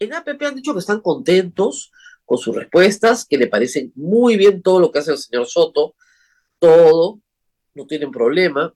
En 0.00 0.14
APP 0.14 0.42
han 0.42 0.56
dicho 0.56 0.72
que 0.72 0.80
están 0.80 1.00
contentos 1.00 1.92
con 2.24 2.38
sus 2.38 2.56
respuestas, 2.56 3.24
que 3.24 3.38
le 3.38 3.46
parecen 3.46 3.92
muy 3.94 4.36
bien 4.36 4.62
todo 4.62 4.80
lo 4.80 4.90
que 4.90 4.98
hace 4.98 5.12
el 5.12 5.18
señor 5.18 5.46
Soto, 5.46 5.94
todo, 6.58 7.20
no 7.74 7.86
tienen 7.86 8.10
problema. 8.10 8.74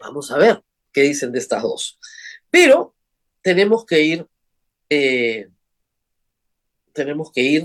Vamos 0.00 0.30
a 0.30 0.38
ver 0.38 0.62
qué 0.92 1.02
dicen 1.02 1.32
de 1.32 1.38
estas 1.38 1.62
dos. 1.62 1.98
Pero 2.50 2.94
tenemos 3.40 3.84
que 3.84 4.02
ir, 4.02 4.26
eh, 4.88 5.48
tenemos 6.92 7.30
que 7.32 7.42
ir 7.42 7.64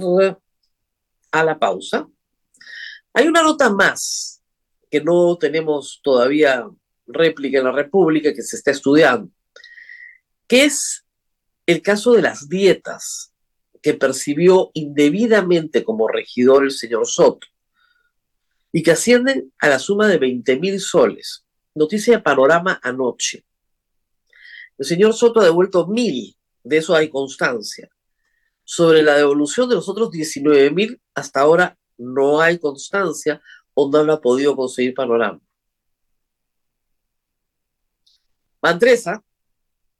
a 1.31 1.43
la 1.43 1.59
pausa 1.59 2.07
hay 3.17 3.27
una 3.27 3.41
nota 3.41 3.71
más 3.71 4.43
que 4.91 5.01
no 5.01 5.39
tenemos 5.39 6.01
todavía 6.03 6.69
réplica 7.07 7.57
en 7.57 7.63
la 7.63 7.71
República, 7.71 8.31
que 8.31 8.43
se 8.43 8.57
está 8.57 8.69
estudiando, 8.69 9.31
que 10.47 10.65
es 10.65 11.03
el 11.65 11.81
caso 11.81 12.13
de 12.13 12.21
las 12.21 12.47
dietas 12.47 13.33
que 13.81 13.95
percibió 13.95 14.69
indebidamente 14.75 15.83
como 15.83 16.07
regidor 16.07 16.63
el 16.63 16.69
señor 16.69 17.07
Soto 17.07 17.47
y 18.71 18.83
que 18.83 18.91
ascienden 18.91 19.53
a 19.59 19.69
la 19.69 19.79
suma 19.79 20.07
de 20.07 20.17
20 20.17 20.59
mil 20.59 20.79
soles. 20.79 21.45
Noticia 21.73 22.17
de 22.17 22.23
Panorama 22.23 22.79
anoche. 22.83 23.45
El 24.77 24.85
señor 24.85 25.13
Soto 25.13 25.39
ha 25.39 25.45
devuelto 25.45 25.87
mil, 25.87 26.35
de 26.63 26.77
eso 26.77 26.95
hay 26.95 27.09
constancia. 27.09 27.89
Sobre 28.63 29.01
la 29.01 29.15
devolución 29.15 29.69
de 29.69 29.75
los 29.75 29.87
otros 29.87 30.11
19 30.11 30.71
mil, 30.71 31.01
hasta 31.15 31.41
ahora 31.41 31.77
no 31.97 32.41
hay 32.41 32.59
constancia 32.59 33.41
o 33.73 33.89
no 33.89 34.03
lo 34.03 34.13
ha 34.13 34.21
podido 34.21 34.55
conseguir 34.55 34.93
Panorama. 34.93 35.39
Van 38.61 38.79
tres, 38.79 39.07
¿ah? 39.07 39.23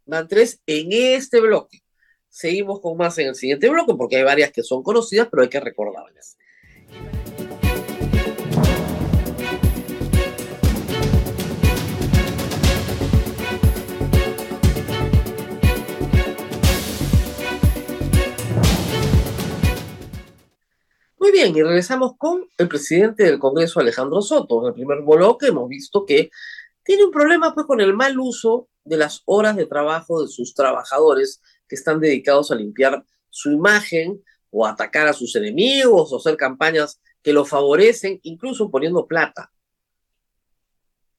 Van 0.06 0.28
tres 0.28 0.62
en 0.66 0.92
este 0.92 1.40
bloque. 1.40 1.84
Seguimos 2.30 2.82
con 2.82 2.98
más 2.98 3.18
en 3.18 3.28
el 3.28 3.36
siguiente 3.36 3.70
bloque 3.70 3.94
porque 3.96 4.18
hay 4.18 4.24
varias 4.24 4.52
que 4.52 4.64
son 4.64 4.84
conocidas, 4.84 5.28
pero 5.32 5.44
hay 5.44 5.50
que 5.50 5.60
recordarlas. 5.60 6.38
Muy 21.28 21.38
bien, 21.38 21.58
y 21.58 21.62
regresamos 21.62 22.14
con 22.18 22.48
el 22.58 22.70
presidente 22.70 23.26
del 23.26 23.38
Congreso, 23.38 23.82
Alejandro 23.82 24.22
Soto. 24.22 24.62
En 24.62 24.68
el 24.68 24.74
primer 24.74 25.02
bloque 25.02 25.48
hemos 25.48 25.68
visto 25.68 26.06
que 26.06 26.30
tiene 26.84 27.04
un 27.04 27.12
problema 27.12 27.54
pues, 27.54 27.66
con 27.66 27.82
el 27.82 27.94
mal 27.94 28.18
uso 28.18 28.70
de 28.86 28.96
las 28.96 29.24
horas 29.26 29.58
de 29.58 29.66
trabajo 29.66 30.22
de 30.22 30.30
sus 30.30 30.54
trabajadores 30.54 31.42
que 31.68 31.76
están 31.76 32.00
dedicados 32.00 32.50
a 32.50 32.56
limpiar 32.56 33.04
su 33.30 33.52
imagen 33.52 34.24
o 34.52 34.66
atacar 34.66 35.06
a 35.10 35.12
sus 35.12 35.36
enemigos 35.36 36.14
o 36.14 36.16
hacer 36.16 36.38
campañas 36.38 37.02
que 37.22 37.34
lo 37.34 37.44
favorecen, 37.44 38.22
incluso 38.24 38.72
poniendo 38.72 39.06
plata. 39.06 39.52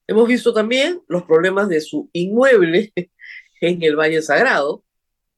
Hemos 0.07 0.27
visto 0.27 0.55
también 0.55 1.03
los 1.07 1.21
problemas 1.21 1.69
de 1.69 1.81
su 1.81 2.09
inmueble 2.13 2.93
en 3.61 3.83
el 3.83 3.95
Valle 3.95 4.23
Sagrado, 4.23 4.83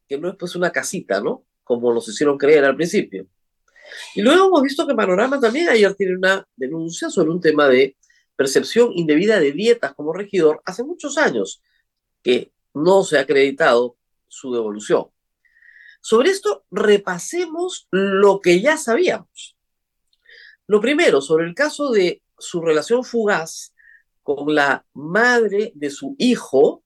que 0.08 0.18
no 0.18 0.30
es 0.30 0.38
pues 0.38 0.56
una 0.56 0.72
casita, 0.72 1.20
¿no? 1.20 1.44
Como 1.66 1.94
nos 1.94 2.08
hicieron 2.08 2.38
creer 2.38 2.64
al 2.64 2.78
principio. 2.78 3.28
Y 4.16 4.22
luego 4.22 4.48
hemos 4.48 4.62
visto 4.62 4.88
que 4.88 4.96
Panorama 4.96 5.40
también 5.40 5.70
ayer 5.70 5.94
tiene 5.96 6.16
una 6.16 6.48
denuncia 6.56 7.10
sobre 7.10 7.32
un 7.32 7.42
tema 7.42 7.68
de 7.68 7.96
percepción 8.36 8.92
indebida 8.96 9.40
de 9.40 9.52
dietas 9.52 9.94
como 9.94 10.14
regidor 10.14 10.62
hace 10.66 10.84
muchos 10.84 11.18
años, 11.18 11.62
que 12.24 12.52
no 12.74 13.04
se 13.04 13.18
ha 13.18 13.22
acreditado 13.22 13.98
su 14.28 14.54
devolución. 14.54 15.08
Sobre 16.02 16.32
esto, 16.32 16.66
repasemos 16.72 17.88
lo 17.92 18.40
que 18.40 18.62
ya 18.62 18.78
sabíamos. 18.78 19.56
Lo 20.66 20.82
primero, 20.82 21.22
sobre 21.22 21.46
el 21.46 21.54
caso 21.54 21.92
de 21.92 22.24
su 22.38 22.62
relación 22.62 23.04
fugaz 23.04 23.74
con 24.24 24.56
la 24.56 24.86
madre 24.94 25.72
de 25.76 25.90
su 25.90 26.16
hijo, 26.18 26.84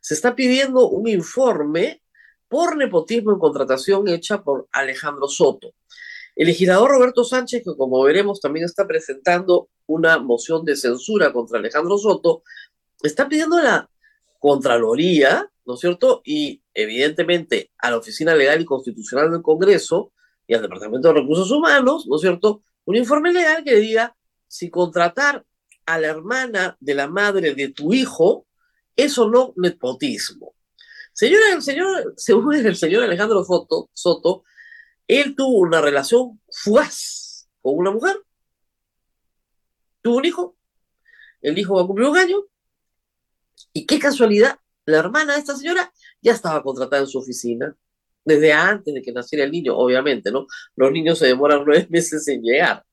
se 0.00 0.14
está 0.14 0.34
pidiendo 0.34 0.88
un 0.88 1.08
informe 1.08 2.02
por 2.48 2.76
nepotismo 2.76 3.32
en 3.32 3.38
contratación 3.38 4.08
hecha 4.08 4.42
por 4.42 4.68
Alejandro 4.72 5.28
Soto. 5.28 5.74
El 6.38 6.46
legislador 6.46 6.92
Roberto 6.92 7.24
Sánchez, 7.24 7.64
que 7.64 7.76
como 7.76 8.00
veremos 8.04 8.40
también 8.40 8.64
está 8.64 8.86
presentando 8.86 9.70
una 9.86 10.18
moción 10.18 10.64
de 10.64 10.76
censura 10.76 11.32
contra 11.32 11.58
Alejandro 11.58 11.98
Soto, 11.98 12.44
está 13.02 13.28
pidiendo 13.28 13.60
la 13.60 13.90
Contraloría, 14.38 15.50
¿no 15.66 15.74
es 15.74 15.80
cierto? 15.80 16.22
Y 16.24 16.62
evidentemente 16.72 17.72
a 17.76 17.90
la 17.90 17.96
Oficina 17.96 18.36
Legal 18.36 18.60
y 18.60 18.64
Constitucional 18.64 19.32
del 19.32 19.42
Congreso 19.42 20.12
y 20.46 20.54
al 20.54 20.62
Departamento 20.62 21.08
de 21.08 21.14
Recursos 21.14 21.50
Humanos, 21.50 22.06
¿no 22.06 22.14
es 22.14 22.22
cierto?, 22.22 22.62
un 22.84 22.94
informe 22.94 23.32
legal 23.32 23.64
que 23.64 23.74
diga 23.74 24.16
si 24.46 24.70
contratar 24.70 25.44
a 25.86 25.98
la 25.98 26.06
hermana 26.06 26.76
de 26.78 26.94
la 26.94 27.08
madre 27.08 27.52
de 27.56 27.70
tu 27.70 27.92
hijo, 27.92 28.46
eso 28.94 29.28
no 29.28 29.54
nepotismo. 29.56 30.54
Señora, 31.12 31.52
el 31.52 31.62
señor, 31.62 32.14
según 32.16 32.54
el 32.54 32.76
señor 32.76 33.02
Alejandro 33.02 33.42
Soto, 33.42 33.90
Soto, 33.92 34.44
él 35.08 35.34
tuvo 35.34 35.58
una 35.58 35.80
relación 35.80 36.40
fugaz 36.50 37.48
con 37.62 37.78
una 37.78 37.90
mujer, 37.90 38.16
tuvo 40.02 40.18
un 40.18 40.24
hijo, 40.24 40.56
el 41.40 41.58
hijo 41.58 41.74
va 41.74 41.82
a 41.82 41.86
cumplir 41.86 42.08
un 42.08 42.18
año, 42.18 42.44
y 43.72 43.86
qué 43.86 43.98
casualidad, 43.98 44.58
la 44.84 44.98
hermana 44.98 45.34
de 45.34 45.40
esta 45.40 45.56
señora 45.56 45.92
ya 46.20 46.32
estaba 46.32 46.62
contratada 46.62 47.02
en 47.02 47.08
su 47.08 47.18
oficina, 47.18 47.74
desde 48.24 48.52
antes 48.52 48.94
de 48.94 49.02
que 49.02 49.12
naciera 49.12 49.44
el 49.44 49.50
niño, 49.50 49.76
obviamente, 49.76 50.30
¿no? 50.30 50.46
Los 50.76 50.92
niños 50.92 51.18
se 51.18 51.26
demoran 51.26 51.64
nueve 51.64 51.86
meses 51.90 52.26
en 52.28 52.42
llegar. 52.42 52.84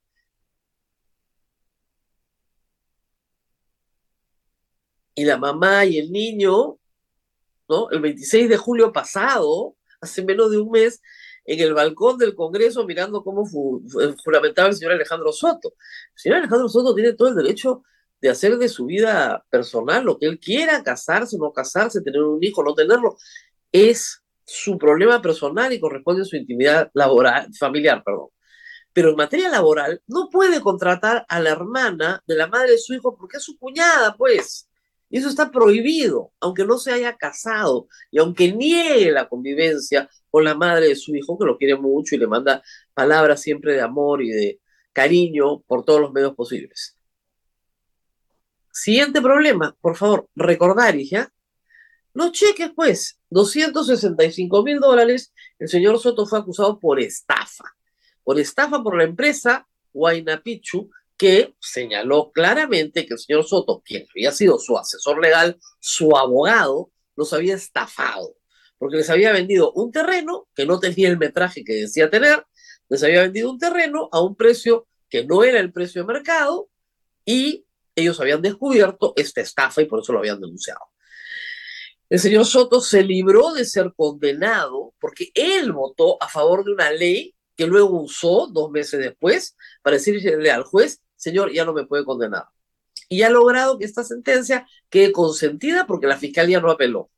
Y 5.14 5.24
la 5.26 5.38
mamá 5.38 5.86
y 5.86 5.98
el 5.98 6.12
niño, 6.12 6.78
¿no? 7.70 7.90
El 7.92 8.02
26 8.02 8.50
de 8.50 8.58
julio 8.58 8.92
pasado, 8.92 9.76
hace 10.02 10.24
menos 10.24 10.52
de 10.52 10.60
un 10.60 10.72
mes, 10.72 11.02
en 11.46 11.60
el 11.60 11.74
balcón 11.74 12.18
del 12.18 12.36
Congreso 12.36 12.86
mirando 12.86 13.24
cómo 13.24 13.48
juramentaba 14.24 14.70
el 14.70 14.76
señor 14.76 14.94
Alejandro 14.94 15.32
Soto. 15.32 15.74
El 16.14 16.20
señor 16.20 16.38
Alejandro 16.40 16.68
Soto 16.68 16.96
tiene 16.96 17.14
todo 17.14 17.30
el 17.30 17.36
derecho 17.36 17.84
de 18.22 18.30
hacer 18.30 18.58
de 18.58 18.70
su 18.70 18.86
vida 18.86 19.46
personal 19.50 20.04
lo 20.04 20.18
que 20.18 20.26
él 20.26 20.40
quiera, 20.40 20.84
casarse, 20.84 21.38
no 21.38 21.52
casarse, 21.52 22.02
tener 22.02 22.24
un 22.24 22.44
hijo, 22.44 22.64
no 22.64 22.74
tenerlo. 22.74 23.18
Es 23.72 24.24
su 24.46 24.78
problema 24.78 25.22
personal 25.22 25.72
y 25.74 25.80
corresponde 25.80 26.24
a 26.24 26.26
su 26.26 26.36
intimidad 26.36 26.90
laboral, 26.94 27.54
familiar, 27.58 28.04
perdón. 28.04 28.30
Pero 28.94 29.10
en 29.10 29.16
materia 29.18 29.50
laboral 29.50 30.02
no 30.08 30.30
puede 30.30 30.62
contratar 30.62 31.26
a 31.28 31.40
la 31.40 31.50
hermana 31.50 32.24
de 32.26 32.36
la 32.36 32.48
madre 32.48 32.72
de 32.72 32.78
su 32.78 32.94
hijo 32.94 33.16
porque 33.16 33.38
es 33.38 33.44
su 33.44 33.58
cuñada, 33.58 34.16
pues. 34.16 34.70
Y 35.10 35.20
eso 35.20 35.30
está 35.30 35.52
prohibido, 35.52 36.32
aunque 36.40 36.66
no 36.66 36.78
se 36.78 36.92
haya 36.92 37.16
casado 37.16 37.88
y 38.12 38.20
aunque 38.20 38.52
niegue 38.52 39.12
la 39.12 39.30
convivencia 39.30 40.10
con 40.30 40.44
la 40.44 40.56
madre 40.56 40.88
de 40.90 40.96
su 40.96 41.16
hijo, 41.16 41.38
que 41.38 41.46
lo 41.46 41.58
quiere 41.58 41.76
mucho 41.76 42.16
y 42.16 42.18
le 42.18 42.28
manda 42.28 42.64
palabras 42.94 43.42
siempre 43.42 43.74
de 43.74 43.82
amor 43.82 44.24
y 44.24 44.30
de 44.30 44.60
cariño 44.94 45.62
por 45.62 45.86
todos 45.86 46.02
los 46.02 46.12
medios 46.12 46.36
posibles. 46.36 46.98
Siguiente 48.72 49.22
problema, 49.22 49.76
por 49.80 49.96
favor, 49.96 50.28
recordar, 50.36 50.96
hija, 50.96 51.32
los 52.14 52.32
cheques, 52.32 52.72
pues, 52.76 53.20
265 53.30 54.64
mil 54.64 54.80
dólares, 54.80 55.34
el 55.60 55.68
señor 55.68 56.00
Soto 56.00 56.26
fue 56.26 56.40
acusado 56.40 56.80
por 56.80 57.00
estafa, 57.00 57.76
por 58.24 58.40
estafa 58.40 58.82
por 58.82 58.98
la 58.98 59.04
empresa 59.04 59.68
Pichu, 60.44 60.90
que 61.18 61.56
señaló 61.60 62.32
claramente 62.32 63.06
que 63.06 63.14
el 63.14 63.20
señor 63.20 63.46
Soto, 63.46 63.82
quien 63.86 64.06
había 64.12 64.32
sido 64.32 64.60
su 64.60 64.78
asesor 64.78 65.22
legal, 65.22 65.58
su 65.80 66.16
abogado, 66.18 66.92
los 67.16 67.32
había 67.34 67.56
estafado, 67.56 68.36
porque 68.78 68.98
les 68.98 69.10
había 69.10 69.32
vendido 69.32 69.72
un 69.72 69.92
terreno 69.92 70.48
que 70.54 70.66
no 70.66 70.80
tenía 70.80 71.08
el 71.08 71.18
metraje 71.18 71.64
que 71.64 71.74
decía 71.74 72.10
tener, 72.10 72.46
les 72.90 73.04
había 73.04 73.22
vendido 73.22 73.50
un 73.50 73.58
terreno 73.58 74.10
a 74.12 74.22
un 74.22 74.36
precio 74.36 74.88
que 75.10 75.26
no 75.26 75.44
era 75.44 75.60
el 75.60 75.72
precio 75.72 76.02
de 76.02 76.14
mercado 76.14 76.70
y 77.24 77.66
ellos 77.96 78.20
habían 78.20 78.42
descubierto 78.42 79.14
esta 79.16 79.42
estafa 79.42 79.82
y 79.82 79.86
por 79.86 80.02
eso 80.02 80.12
lo 80.12 80.20
habían 80.20 80.42
denunciado. 80.42 80.82
El 82.10 82.20
señor 82.20 82.46
Soto 82.46 82.82
se 82.82 83.04
libró 83.04 83.54
de 83.54 83.66
ser 83.66 83.94
condenado 83.96 84.94
porque 85.00 85.32
él 85.34 85.72
votó 85.72 86.22
a 86.22 86.28
favor 86.28 86.64
de 86.64 86.74
una 86.74 86.92
ley 86.92 87.34
que 87.56 87.66
luego 87.66 88.02
usó 88.02 88.48
dos 88.48 88.70
meses 88.70 89.00
después 89.00 89.56
para 89.82 89.96
decirle 89.96 90.52
al 90.52 90.64
juez, 90.64 91.02
señor, 91.26 91.52
ya 91.52 91.66
no 91.66 91.74
me 91.74 91.86
puede 91.86 92.06
condenar. 92.06 92.46
Y 93.10 93.24
ha 93.24 93.30
logrado 93.30 93.78
que 93.80 93.86
esta 93.86 94.04
sentencia 94.04 94.68
quede 94.90 95.12
consentida 95.12 95.88
porque 95.88 96.08
la 96.08 96.18
fiscalía 96.18 96.60
no 96.60 96.70
apeló. 96.70 97.10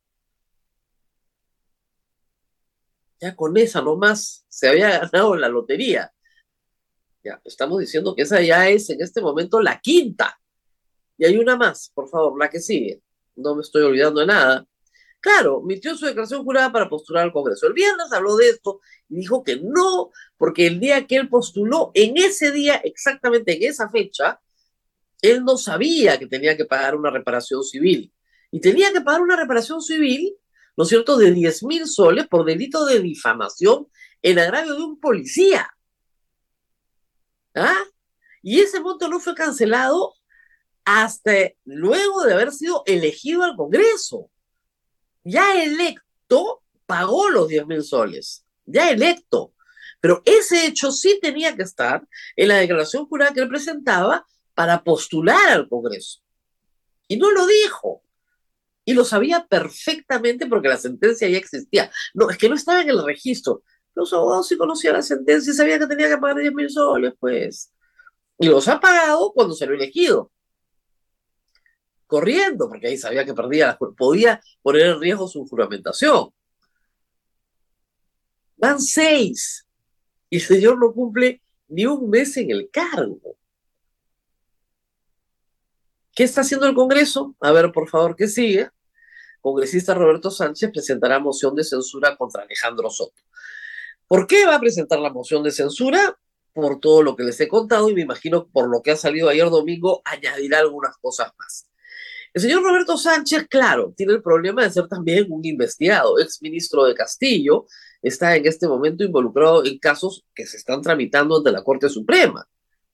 Ya 3.20 3.36
con 3.36 3.56
esa 3.56 3.82
nomás 3.82 4.46
se 4.48 4.68
había 4.68 4.98
ganado 5.00 5.36
la 5.36 5.48
lotería. 5.48 6.12
Ya, 7.22 7.40
estamos 7.44 7.80
diciendo 7.80 8.14
que 8.14 8.22
esa 8.22 8.40
ya 8.40 8.68
es 8.68 8.88
en 8.90 9.02
este 9.02 9.20
momento 9.20 9.60
la 9.60 9.78
quinta. 9.78 10.40
Y 11.18 11.26
hay 11.26 11.36
una 11.36 11.56
más, 11.56 11.90
por 11.94 12.08
favor, 12.08 12.38
la 12.38 12.48
que 12.48 12.60
sigue. 12.60 13.02
No 13.36 13.54
me 13.56 13.62
estoy 13.62 13.82
olvidando 13.82 14.20
de 14.20 14.26
nada. 14.26 14.66
Claro, 15.20 15.62
mitió 15.62 15.96
su 15.96 16.06
declaración 16.06 16.44
jurada 16.44 16.70
para 16.70 16.88
postular 16.88 17.24
al 17.24 17.32
Congreso. 17.32 17.66
El 17.66 17.72
viernes 17.72 18.12
habló 18.12 18.36
de 18.36 18.50
esto 18.50 18.80
y 19.08 19.16
dijo 19.16 19.42
que 19.42 19.56
no, 19.56 20.10
porque 20.36 20.66
el 20.66 20.78
día 20.78 21.06
que 21.06 21.16
él 21.16 21.28
postuló, 21.28 21.90
en 21.94 22.16
ese 22.16 22.52
día, 22.52 22.76
exactamente 22.76 23.56
en 23.56 23.68
esa 23.68 23.90
fecha, 23.90 24.40
él 25.20 25.44
no 25.44 25.56
sabía 25.56 26.18
que 26.18 26.28
tenía 26.28 26.56
que 26.56 26.64
pagar 26.64 26.94
una 26.94 27.10
reparación 27.10 27.64
civil. 27.64 28.12
Y 28.52 28.60
tenía 28.60 28.92
que 28.92 29.00
pagar 29.00 29.20
una 29.20 29.36
reparación 29.36 29.82
civil, 29.82 30.36
¿no 30.76 30.84
es 30.84 30.88
cierto?, 30.88 31.16
de 31.16 31.32
10 31.32 31.64
mil 31.64 31.86
soles 31.86 32.28
por 32.28 32.44
delito 32.44 32.86
de 32.86 33.00
difamación 33.00 33.88
en 34.22 34.38
agravio 34.38 34.74
de 34.76 34.82
un 34.82 35.00
policía. 35.00 35.68
¿Ah? 37.54 37.84
Y 38.40 38.60
ese 38.60 38.80
monto 38.80 39.08
no 39.08 39.18
fue 39.18 39.34
cancelado 39.34 40.14
hasta 40.84 41.32
luego 41.64 42.22
de 42.22 42.34
haber 42.34 42.52
sido 42.52 42.84
elegido 42.86 43.42
al 43.42 43.56
Congreso 43.56 44.30
ya 45.28 45.62
electo 45.62 46.62
pagó 46.86 47.28
los 47.28 47.48
10 47.48 47.66
mil 47.66 47.82
soles, 47.82 48.44
ya 48.64 48.90
electo. 48.90 49.52
Pero 50.00 50.22
ese 50.24 50.66
hecho 50.66 50.90
sí 50.90 51.18
tenía 51.20 51.54
que 51.56 51.62
estar 51.62 52.06
en 52.36 52.48
la 52.48 52.56
declaración 52.56 53.06
jurada 53.06 53.34
que 53.34 53.40
él 53.40 53.48
presentaba 53.48 54.26
para 54.54 54.82
postular 54.82 55.48
al 55.48 55.68
Congreso. 55.68 56.20
Y 57.08 57.16
no 57.16 57.30
lo 57.32 57.46
dijo. 57.46 58.02
Y 58.84 58.94
lo 58.94 59.04
sabía 59.04 59.46
perfectamente 59.46 60.46
porque 60.46 60.68
la 60.68 60.78
sentencia 60.78 61.28
ya 61.28 61.36
existía. 61.36 61.90
No, 62.14 62.30
es 62.30 62.38
que 62.38 62.48
no 62.48 62.54
estaba 62.54 62.80
en 62.80 62.88
el 62.88 63.04
registro. 63.04 63.62
Los 63.94 64.12
abogados 64.12 64.48
sí 64.48 64.56
conocían 64.56 64.94
la 64.94 65.02
sentencia 65.02 65.50
y 65.50 65.56
sabían 65.56 65.80
que 65.80 65.86
tenía 65.88 66.08
que 66.08 66.16
pagar 66.16 66.38
10 66.38 66.54
mil 66.54 66.70
soles, 66.70 67.12
pues. 67.18 67.72
Y 68.38 68.46
los 68.46 68.66
ha 68.68 68.80
pagado 68.80 69.32
cuando 69.34 69.54
se 69.54 69.66
lo 69.66 69.74
elegido 69.74 70.30
corriendo, 72.08 72.68
porque 72.68 72.88
ahí 72.88 72.96
sabía 72.96 73.24
que 73.24 73.34
perdía, 73.34 73.78
podía 73.96 74.40
poner 74.62 74.86
en 74.86 75.00
riesgo 75.00 75.28
su 75.28 75.46
juramentación. 75.46 76.30
Van 78.56 78.80
seis 78.80 79.64
y 80.28 80.36
el 80.36 80.42
señor 80.42 80.78
no 80.80 80.92
cumple 80.92 81.40
ni 81.68 81.86
un 81.86 82.10
mes 82.10 82.36
en 82.38 82.50
el 82.50 82.68
cargo. 82.72 83.36
¿Qué 86.16 86.24
está 86.24 86.40
haciendo 86.40 86.66
el 86.66 86.74
Congreso? 86.74 87.36
A 87.38 87.52
ver, 87.52 87.70
por 87.70 87.88
favor, 87.88 88.16
que 88.16 88.26
sigue. 88.26 88.70
Congresista 89.40 89.94
Roberto 89.94 90.32
Sánchez 90.32 90.72
presentará 90.72 91.20
moción 91.20 91.54
de 91.54 91.62
censura 91.62 92.16
contra 92.16 92.42
Alejandro 92.42 92.90
Soto. 92.90 93.22
¿Por 94.08 94.26
qué 94.26 94.44
va 94.46 94.56
a 94.56 94.60
presentar 94.60 94.98
la 94.98 95.12
moción 95.12 95.44
de 95.44 95.52
censura? 95.52 96.18
Por 96.52 96.80
todo 96.80 97.02
lo 97.02 97.14
que 97.14 97.22
les 97.22 97.38
he 97.40 97.46
contado 97.46 97.88
y 97.88 97.94
me 97.94 98.00
imagino 98.00 98.48
por 98.48 98.68
lo 98.68 98.82
que 98.82 98.90
ha 98.90 98.96
salido 98.96 99.28
ayer 99.28 99.48
domingo, 99.48 100.02
añadirá 100.04 100.58
algunas 100.58 100.96
cosas 100.96 101.32
más. 101.38 101.67
El 102.38 102.42
señor 102.42 102.62
Roberto 102.62 102.96
Sánchez, 102.96 103.48
claro, 103.50 103.92
tiene 103.96 104.12
el 104.12 104.22
problema 104.22 104.62
de 104.62 104.70
ser 104.70 104.86
también 104.86 105.26
un 105.28 105.44
investigado, 105.44 106.20
ex 106.20 106.40
ministro 106.40 106.84
de 106.84 106.94
Castillo, 106.94 107.66
está 108.00 108.36
en 108.36 108.46
este 108.46 108.68
momento 108.68 109.02
involucrado 109.02 109.64
en 109.64 109.76
casos 109.80 110.24
que 110.36 110.46
se 110.46 110.56
están 110.56 110.80
tramitando 110.80 111.38
ante 111.38 111.50
la 111.50 111.64
Corte 111.64 111.88
Suprema. 111.88 112.48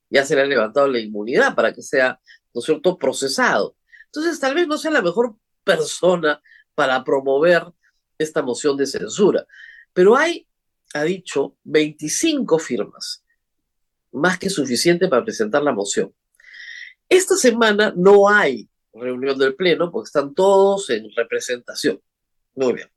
Ya 0.09 0.25
se 0.25 0.35
le 0.35 0.41
ha 0.41 0.47
levantado 0.47 0.89
la 0.89 0.99
inmunidad 0.99 1.55
para 1.55 1.75
que 1.75 1.83
sea, 1.83 2.19
¿no 2.55 2.61
es 2.61 2.65
cierto?, 2.65 2.97
procesado. 2.97 3.77
Entonces, 4.07 4.41
tal 4.41 4.55
vez 4.55 4.67
no 4.67 4.79
sea 4.79 4.93
la 4.93 5.03
mejor 5.03 5.37
persona 5.63 6.41
para 6.75 7.05
promover 7.05 7.65
esta 8.17 8.41
moción 8.41 8.79
de 8.79 8.87
censura. 8.87 9.47
Pero 9.93 10.17
hay, 10.17 10.49
ha 10.95 11.03
dicho, 11.03 11.55
25 11.65 12.59
firmas, 12.59 13.23
más 14.11 14.39
que 14.39 14.49
suficiente 14.49 15.07
para 15.07 15.23
presentar 15.23 15.63
la 15.63 15.75
moción. 15.75 16.15
Esta 17.11 17.37
semana 17.37 17.93
no 17.95 18.27
hay 18.27 18.71
reunión 18.95 19.39
del 19.39 19.55
Pleno 19.55 19.91
porque 19.91 20.09
están 20.09 20.35
todos 20.35 20.91
en 20.91 21.11
representación. 21.15 22.01
Muy 22.55 22.75
bien. 22.75 22.89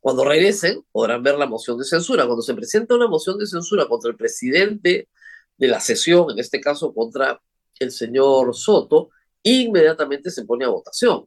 Cuando 0.00 0.24
regresen, 0.24 0.84
podrán 0.92 1.22
ver 1.22 1.36
la 1.36 1.46
moción 1.46 1.78
de 1.78 1.84
censura. 1.84 2.24
Cuando 2.24 2.42
se 2.42 2.54
presenta 2.54 2.94
una 2.94 3.08
moción 3.08 3.38
de 3.38 3.46
censura 3.46 3.86
contra 3.86 4.10
el 4.10 4.16
presidente 4.16 5.08
de 5.56 5.68
la 5.68 5.80
sesión, 5.80 6.30
en 6.30 6.38
este 6.38 6.60
caso 6.60 6.94
contra 6.94 7.40
el 7.78 7.90
señor 7.90 8.54
Soto, 8.54 9.10
inmediatamente 9.42 10.30
se 10.30 10.44
pone 10.44 10.64
a 10.64 10.68
votación. 10.68 11.26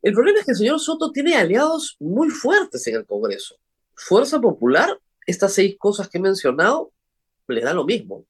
El 0.00 0.12
problema 0.12 0.38
es 0.38 0.44
que 0.44 0.52
el 0.52 0.56
señor 0.56 0.80
Soto 0.80 1.10
tiene 1.10 1.36
aliados 1.36 1.96
muy 1.98 2.30
fuertes 2.30 2.86
en 2.86 2.96
el 2.96 3.06
Congreso. 3.06 3.56
Fuerza 3.94 4.40
Popular, 4.40 4.98
estas 5.26 5.52
seis 5.52 5.76
cosas 5.76 6.08
que 6.08 6.18
he 6.18 6.20
mencionado, 6.20 6.92
le 7.48 7.60
da 7.60 7.74
lo 7.74 7.84
mismo. 7.84 8.24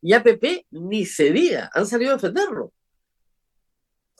Y 0.00 0.12
APP 0.12 0.66
ni 0.70 1.04
se 1.04 1.32
diga, 1.32 1.70
han 1.72 1.86
salido 1.86 2.12
a 2.12 2.14
defenderlo. 2.14 2.72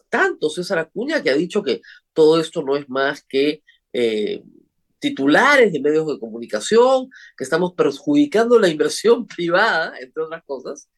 Tanto 0.09 0.49
César 0.49 0.79
Acuña 0.79 1.23
que 1.23 1.31
ha 1.31 1.35
dicho 1.35 1.63
que 1.63 1.81
todo 2.13 2.41
esto 2.41 2.63
no 2.63 2.77
es 2.77 2.89
más 2.89 3.23
que 3.23 3.63
eh, 3.93 4.43
titulares 4.99 5.73
de 5.73 5.81
medios 5.81 6.07
de 6.07 6.19
comunicación, 6.19 7.09
que 7.37 7.45
estamos 7.45 7.75
perjudicando 7.75 8.59
la 8.59 8.69
inversión 8.69 9.27
privada, 9.37 9.95
entre 10.01 10.23
otras 10.23 10.43
cosas. 10.45 10.91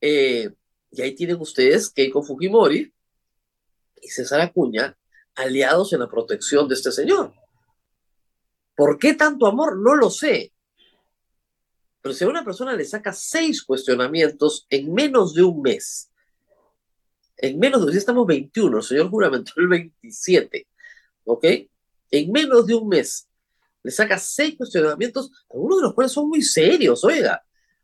Eh, 0.00 0.50
y 0.90 1.02
ahí 1.02 1.14
tienen 1.14 1.40
ustedes 1.40 1.90
Keiko 1.90 2.22
Fujimori 2.22 2.92
y 4.00 4.08
César 4.08 4.40
Acuña 4.40 4.96
aliados 5.34 5.92
en 5.92 6.00
la 6.00 6.08
protección 6.08 6.68
de 6.68 6.74
este 6.74 6.92
señor. 6.92 7.32
¿Por 8.74 8.98
qué 8.98 9.14
tanto 9.14 9.46
amor? 9.46 9.78
No 9.78 9.94
lo 9.94 10.10
sé. 10.10 10.52
Pero 12.00 12.14
si 12.14 12.24
a 12.24 12.28
una 12.28 12.44
persona 12.44 12.74
le 12.74 12.84
saca 12.84 13.12
seis 13.12 13.62
cuestionamientos 13.62 14.66
en 14.70 14.92
menos 14.92 15.34
de 15.34 15.42
un 15.42 15.60
mes, 15.62 16.10
en 17.36 17.58
menos 17.58 17.86
de, 17.86 17.92
ya 17.92 17.98
estamos 17.98 18.26
21, 18.26 18.78
el 18.78 18.82
señor 18.82 19.10
juramentó 19.10 19.52
el 19.56 19.68
27, 19.68 20.66
¿ok? 21.24 21.44
En 22.10 22.32
menos 22.32 22.66
de 22.66 22.74
un 22.74 22.88
mes, 22.88 23.28
le 23.82 23.90
saca 23.90 24.18
seis 24.18 24.56
cuestionamientos, 24.56 25.30
algunos 25.50 25.78
de 25.78 25.82
los 25.84 25.94
cuales 25.94 26.12
son 26.12 26.28
muy 26.28 26.42
serios, 26.42 27.04
oiga. 27.04 27.42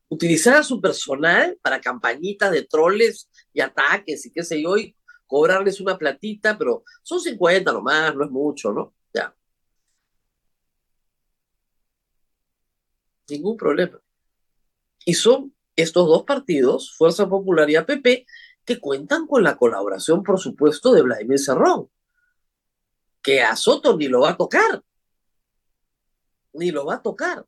Utilizar 0.09 0.57
a 0.57 0.63
su 0.63 0.81
personal 0.81 1.59
para 1.63 1.81
campañitas 1.81 2.53
de 2.53 2.65
troles 2.65 3.29
y 3.53 3.61
ataques 3.61 4.27
y 4.27 4.33
qué 4.33 4.43
sé 4.43 4.63
yo, 4.63 4.77
y 4.77 4.95
cobrarles 5.27 5.81
una 5.81 5.97
platita, 5.99 6.57
pero 6.59 6.85
son 7.03 7.21
50 7.21 7.73
nomás, 7.73 8.15
no 8.15 8.25
es 8.25 8.31
mucho, 8.31 8.73
¿no? 8.73 8.95
Ya. 9.13 9.35
Ningún 13.29 13.57
problema. 13.57 14.04
Y 15.05 15.15
son 15.15 15.55
estos 15.77 16.07
dos 16.07 16.25
partidos, 16.25 16.95
Fuerza 16.97 17.29
Popular 17.29 17.69
y 17.69 17.77
APP, 17.77 18.27
que 18.65 18.81
cuentan 18.81 19.27
con 19.27 19.43
la 19.43 19.57
colaboración, 19.57 20.23
por 20.23 20.39
supuesto, 20.39 20.93
de 20.93 21.03
Vladimir 21.03 21.39
Cerrón, 21.39 21.89
que 23.23 23.43
a 23.43 23.57
Soto 23.57 23.97
ni 23.97 24.09
lo 24.09 24.21
va 24.21 24.31
a 24.31 24.37
tocar, 24.37 24.83
ni 26.53 26.71
lo 26.71 26.87
va 26.87 26.95
a 26.97 27.03
tocar. 27.03 27.45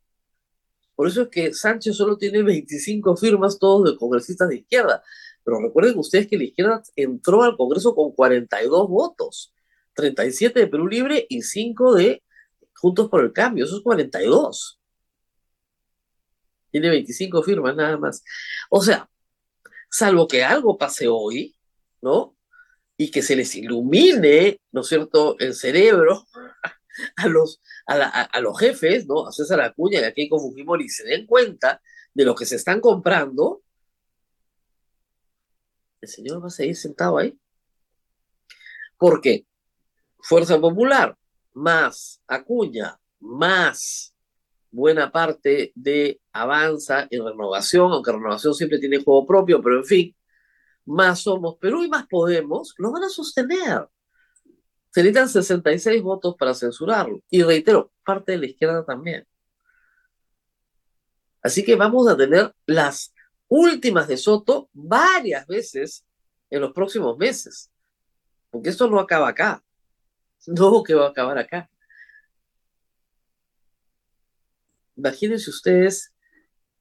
Por 0.95 1.07
eso 1.07 1.23
es 1.23 1.27
que 1.29 1.53
Sánchez 1.53 1.95
solo 1.95 2.17
tiene 2.17 2.41
25 2.41 3.15
firmas, 3.15 3.59
todos 3.59 3.91
de 3.91 3.97
congresistas 3.97 4.49
de 4.49 4.57
izquierda. 4.57 5.03
Pero 5.43 5.61
recuerden 5.61 5.97
ustedes 5.97 6.27
que 6.27 6.37
la 6.37 6.45
izquierda 6.45 6.81
entró 6.95 7.43
al 7.43 7.55
Congreso 7.55 7.95
con 7.95 8.11
42 8.11 8.89
votos, 8.89 9.53
37 9.93 10.59
de 10.59 10.67
Perú 10.67 10.87
Libre 10.87 11.25
y 11.29 11.43
5 11.43 11.93
de 11.93 12.23
Juntos 12.73 13.09
por 13.09 13.23
el 13.23 13.31
Cambio, 13.31 13.65
eso 13.65 13.77
es 13.77 13.83
42. 13.83 14.76
Tiene 16.77 16.89
25 16.89 17.41
firmas 17.41 17.75
nada 17.75 17.97
más. 17.97 18.23
O 18.69 18.83
sea, 18.83 19.09
salvo 19.89 20.27
que 20.27 20.43
algo 20.43 20.77
pase 20.77 21.07
hoy, 21.07 21.57
¿no? 22.03 22.37
Y 22.95 23.09
que 23.09 23.23
se 23.23 23.35
les 23.35 23.55
ilumine, 23.55 24.61
¿no 24.71 24.81
es 24.81 24.87
cierto?, 24.87 25.35
el 25.39 25.55
cerebro 25.55 26.27
a 27.15 27.27
los, 27.27 27.63
a, 27.87 28.39
los 28.41 28.59
jefes, 28.59 29.07
¿no? 29.07 29.27
A 29.27 29.31
César 29.31 29.59
Acuña 29.61 30.01
y 30.01 30.03
a 30.03 30.13
Keiko 30.13 30.39
Fujimori 30.39 30.85
y 30.85 30.89
se 30.89 31.03
den 31.03 31.25
cuenta 31.25 31.81
de 32.13 32.25
lo 32.25 32.35
que 32.35 32.45
se 32.45 32.57
están 32.57 32.79
comprando, 32.79 33.63
el 35.99 36.09
señor 36.09 36.43
va 36.43 36.47
a 36.47 36.51
seguir 36.51 36.75
sentado 36.75 37.17
ahí. 37.17 37.35
Porque 38.99 39.47
Fuerza 40.19 40.59
Popular, 40.59 41.17
más 41.53 42.21
Acuña, 42.27 42.99
más 43.19 44.13
buena 44.71 45.11
parte 45.11 45.71
de 45.75 46.19
Avanza 46.31 47.07
en 47.09 47.25
Renovación, 47.25 47.91
aunque 47.91 48.11
Renovación 48.11 48.53
siempre 48.53 48.79
tiene 48.79 49.03
juego 49.03 49.25
propio, 49.25 49.61
pero 49.61 49.77
en 49.77 49.85
fin, 49.85 50.15
más 50.85 51.21
Somos 51.21 51.57
Perú 51.57 51.83
y 51.83 51.89
más 51.89 52.07
Podemos, 52.07 52.73
lo 52.77 52.91
van 52.91 53.03
a 53.03 53.09
sostener. 53.09 53.87
Se 54.91 55.01
necesitan 55.01 55.29
66 55.29 56.01
votos 56.01 56.35
para 56.37 56.53
censurarlo. 56.53 57.21
Y 57.29 57.43
reitero, 57.43 57.91
parte 58.03 58.31
de 58.31 58.37
la 58.39 58.45
izquierda 58.47 58.83
también. 58.85 59.27
Así 61.41 61.63
que 61.63 61.75
vamos 61.75 62.07
a 62.07 62.17
tener 62.17 62.53
las 62.65 63.13
últimas 63.47 64.07
de 64.07 64.17
Soto 64.17 64.69
varias 64.73 65.45
veces 65.47 66.05
en 66.49 66.61
los 66.61 66.73
próximos 66.73 67.17
meses. 67.17 67.71
Porque 68.49 68.69
esto 68.69 68.89
no 68.89 68.99
acaba 68.99 69.29
acá. 69.29 69.63
No 70.47 70.81
que 70.81 70.93
va 70.93 71.07
a 71.07 71.09
acabar 71.09 71.37
acá. 71.37 71.69
Imagínense 74.97 75.49
ustedes 75.49 76.13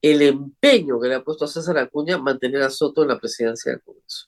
el 0.00 0.22
empeño 0.22 1.00
que 1.00 1.08
le 1.08 1.14
ha 1.16 1.24
puesto 1.24 1.44
a 1.44 1.48
César 1.48 1.78
Acuña 1.78 2.18
mantener 2.18 2.62
a 2.62 2.70
Soto 2.70 3.02
en 3.02 3.08
la 3.08 3.18
presidencia 3.18 3.72
del 3.72 3.82
Congreso. 3.82 4.26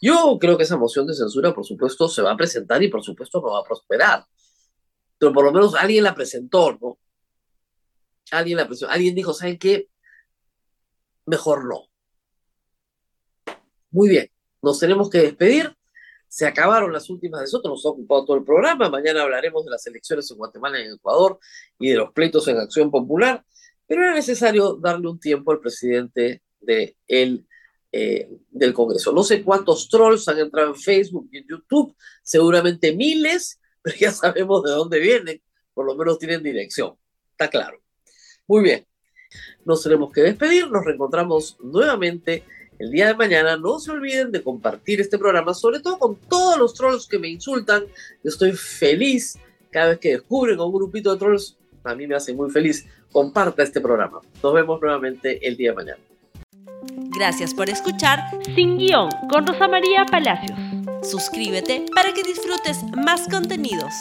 Yo 0.00 0.36
creo 0.40 0.56
que 0.56 0.64
esa 0.64 0.76
moción 0.76 1.06
de 1.06 1.14
censura, 1.14 1.54
por 1.54 1.64
supuesto, 1.64 2.08
se 2.08 2.22
va 2.22 2.32
a 2.32 2.36
presentar 2.36 2.82
y 2.82 2.88
por 2.88 3.02
supuesto 3.02 3.40
no 3.40 3.52
va 3.52 3.60
a 3.60 3.64
prosperar. 3.64 4.26
Pero 5.18 5.32
por 5.32 5.44
lo 5.44 5.52
menos 5.52 5.74
alguien 5.74 6.04
la 6.04 6.14
presentó, 6.14 6.76
¿no? 6.80 6.98
Alguien 8.30 8.56
la 8.58 8.66
presentó. 8.66 8.92
Alguien 8.92 9.14
dijo, 9.14 9.32
¿saben 9.32 9.58
qué? 9.58 9.88
Mejor 11.26 11.64
no. 11.66 11.88
Muy 13.90 14.08
bien, 14.08 14.30
nos 14.62 14.78
tenemos 14.78 15.10
que 15.10 15.18
despedir. 15.18 15.76
Se 16.30 16.46
acabaron 16.46 16.92
las 16.92 17.10
últimas 17.10 17.40
de 17.40 17.46
nosotros, 17.46 17.72
nos 17.72 17.86
ha 17.86 17.88
ocupado 17.88 18.24
todo 18.24 18.36
el 18.36 18.44
programa. 18.44 18.88
Mañana 18.88 19.22
hablaremos 19.22 19.64
de 19.64 19.72
las 19.72 19.84
elecciones 19.88 20.30
en 20.30 20.36
Guatemala 20.36 20.78
y 20.78 20.84
en 20.84 20.92
Ecuador 20.92 21.40
y 21.76 21.88
de 21.88 21.96
los 21.96 22.12
pleitos 22.12 22.46
en 22.46 22.56
Acción 22.56 22.88
Popular. 22.88 23.44
Pero 23.88 24.04
era 24.04 24.14
necesario 24.14 24.74
darle 24.74 25.08
un 25.08 25.18
tiempo 25.18 25.50
al 25.50 25.58
presidente 25.58 26.42
de 26.60 26.96
eh, 27.92 28.28
del 28.48 28.72
Congreso. 28.72 29.12
No 29.12 29.24
sé 29.24 29.42
cuántos 29.42 29.88
trolls 29.88 30.28
han 30.28 30.38
entrado 30.38 30.68
en 30.68 30.76
Facebook 30.76 31.28
y 31.32 31.38
en 31.38 31.48
YouTube, 31.48 31.96
seguramente 32.22 32.94
miles, 32.94 33.60
pero 33.82 33.96
ya 33.96 34.12
sabemos 34.12 34.62
de 34.62 34.70
dónde 34.70 35.00
vienen, 35.00 35.42
por 35.74 35.84
lo 35.84 35.96
menos 35.96 36.20
tienen 36.20 36.44
dirección, 36.44 36.94
está 37.32 37.50
claro. 37.50 37.82
Muy 38.46 38.62
bien, 38.62 38.86
nos 39.64 39.82
tenemos 39.82 40.12
que 40.12 40.20
despedir, 40.20 40.70
nos 40.70 40.84
reencontramos 40.84 41.56
nuevamente 41.60 42.44
el 42.80 42.90
día 42.90 43.08
de 43.08 43.14
mañana. 43.14 43.56
No 43.56 43.78
se 43.78 43.92
olviden 43.92 44.32
de 44.32 44.42
compartir 44.42 45.00
este 45.00 45.18
programa, 45.18 45.54
sobre 45.54 45.80
todo 45.80 45.98
con 45.98 46.16
todos 46.16 46.58
los 46.58 46.74
trolls 46.74 47.06
que 47.06 47.18
me 47.18 47.28
insultan. 47.28 47.84
Yo 48.24 48.30
estoy 48.30 48.52
feliz 48.52 49.38
cada 49.70 49.90
vez 49.90 49.98
que 49.98 50.10
descubren 50.10 50.58
a 50.58 50.64
un 50.64 50.72
grupito 50.72 51.12
de 51.12 51.18
trolls, 51.18 51.56
a 51.84 51.94
mí 51.94 52.06
me 52.06 52.14
hace 52.14 52.34
muy 52.34 52.50
feliz. 52.50 52.86
Comparta 53.12 53.62
este 53.62 53.80
programa. 53.80 54.20
Nos 54.42 54.54
vemos 54.54 54.80
nuevamente 54.80 55.46
el 55.46 55.56
día 55.56 55.70
de 55.70 55.76
mañana. 55.76 55.98
Gracias 57.16 57.54
por 57.54 57.68
escuchar 57.68 58.18
Sin 58.54 58.78
Guión 58.78 59.10
con 59.30 59.46
Rosa 59.46 59.68
María 59.68 60.06
Palacios. 60.06 60.58
Suscríbete 61.02 61.84
para 61.94 62.12
que 62.12 62.22
disfrutes 62.22 62.82
más 63.04 63.28
contenidos. 63.28 63.92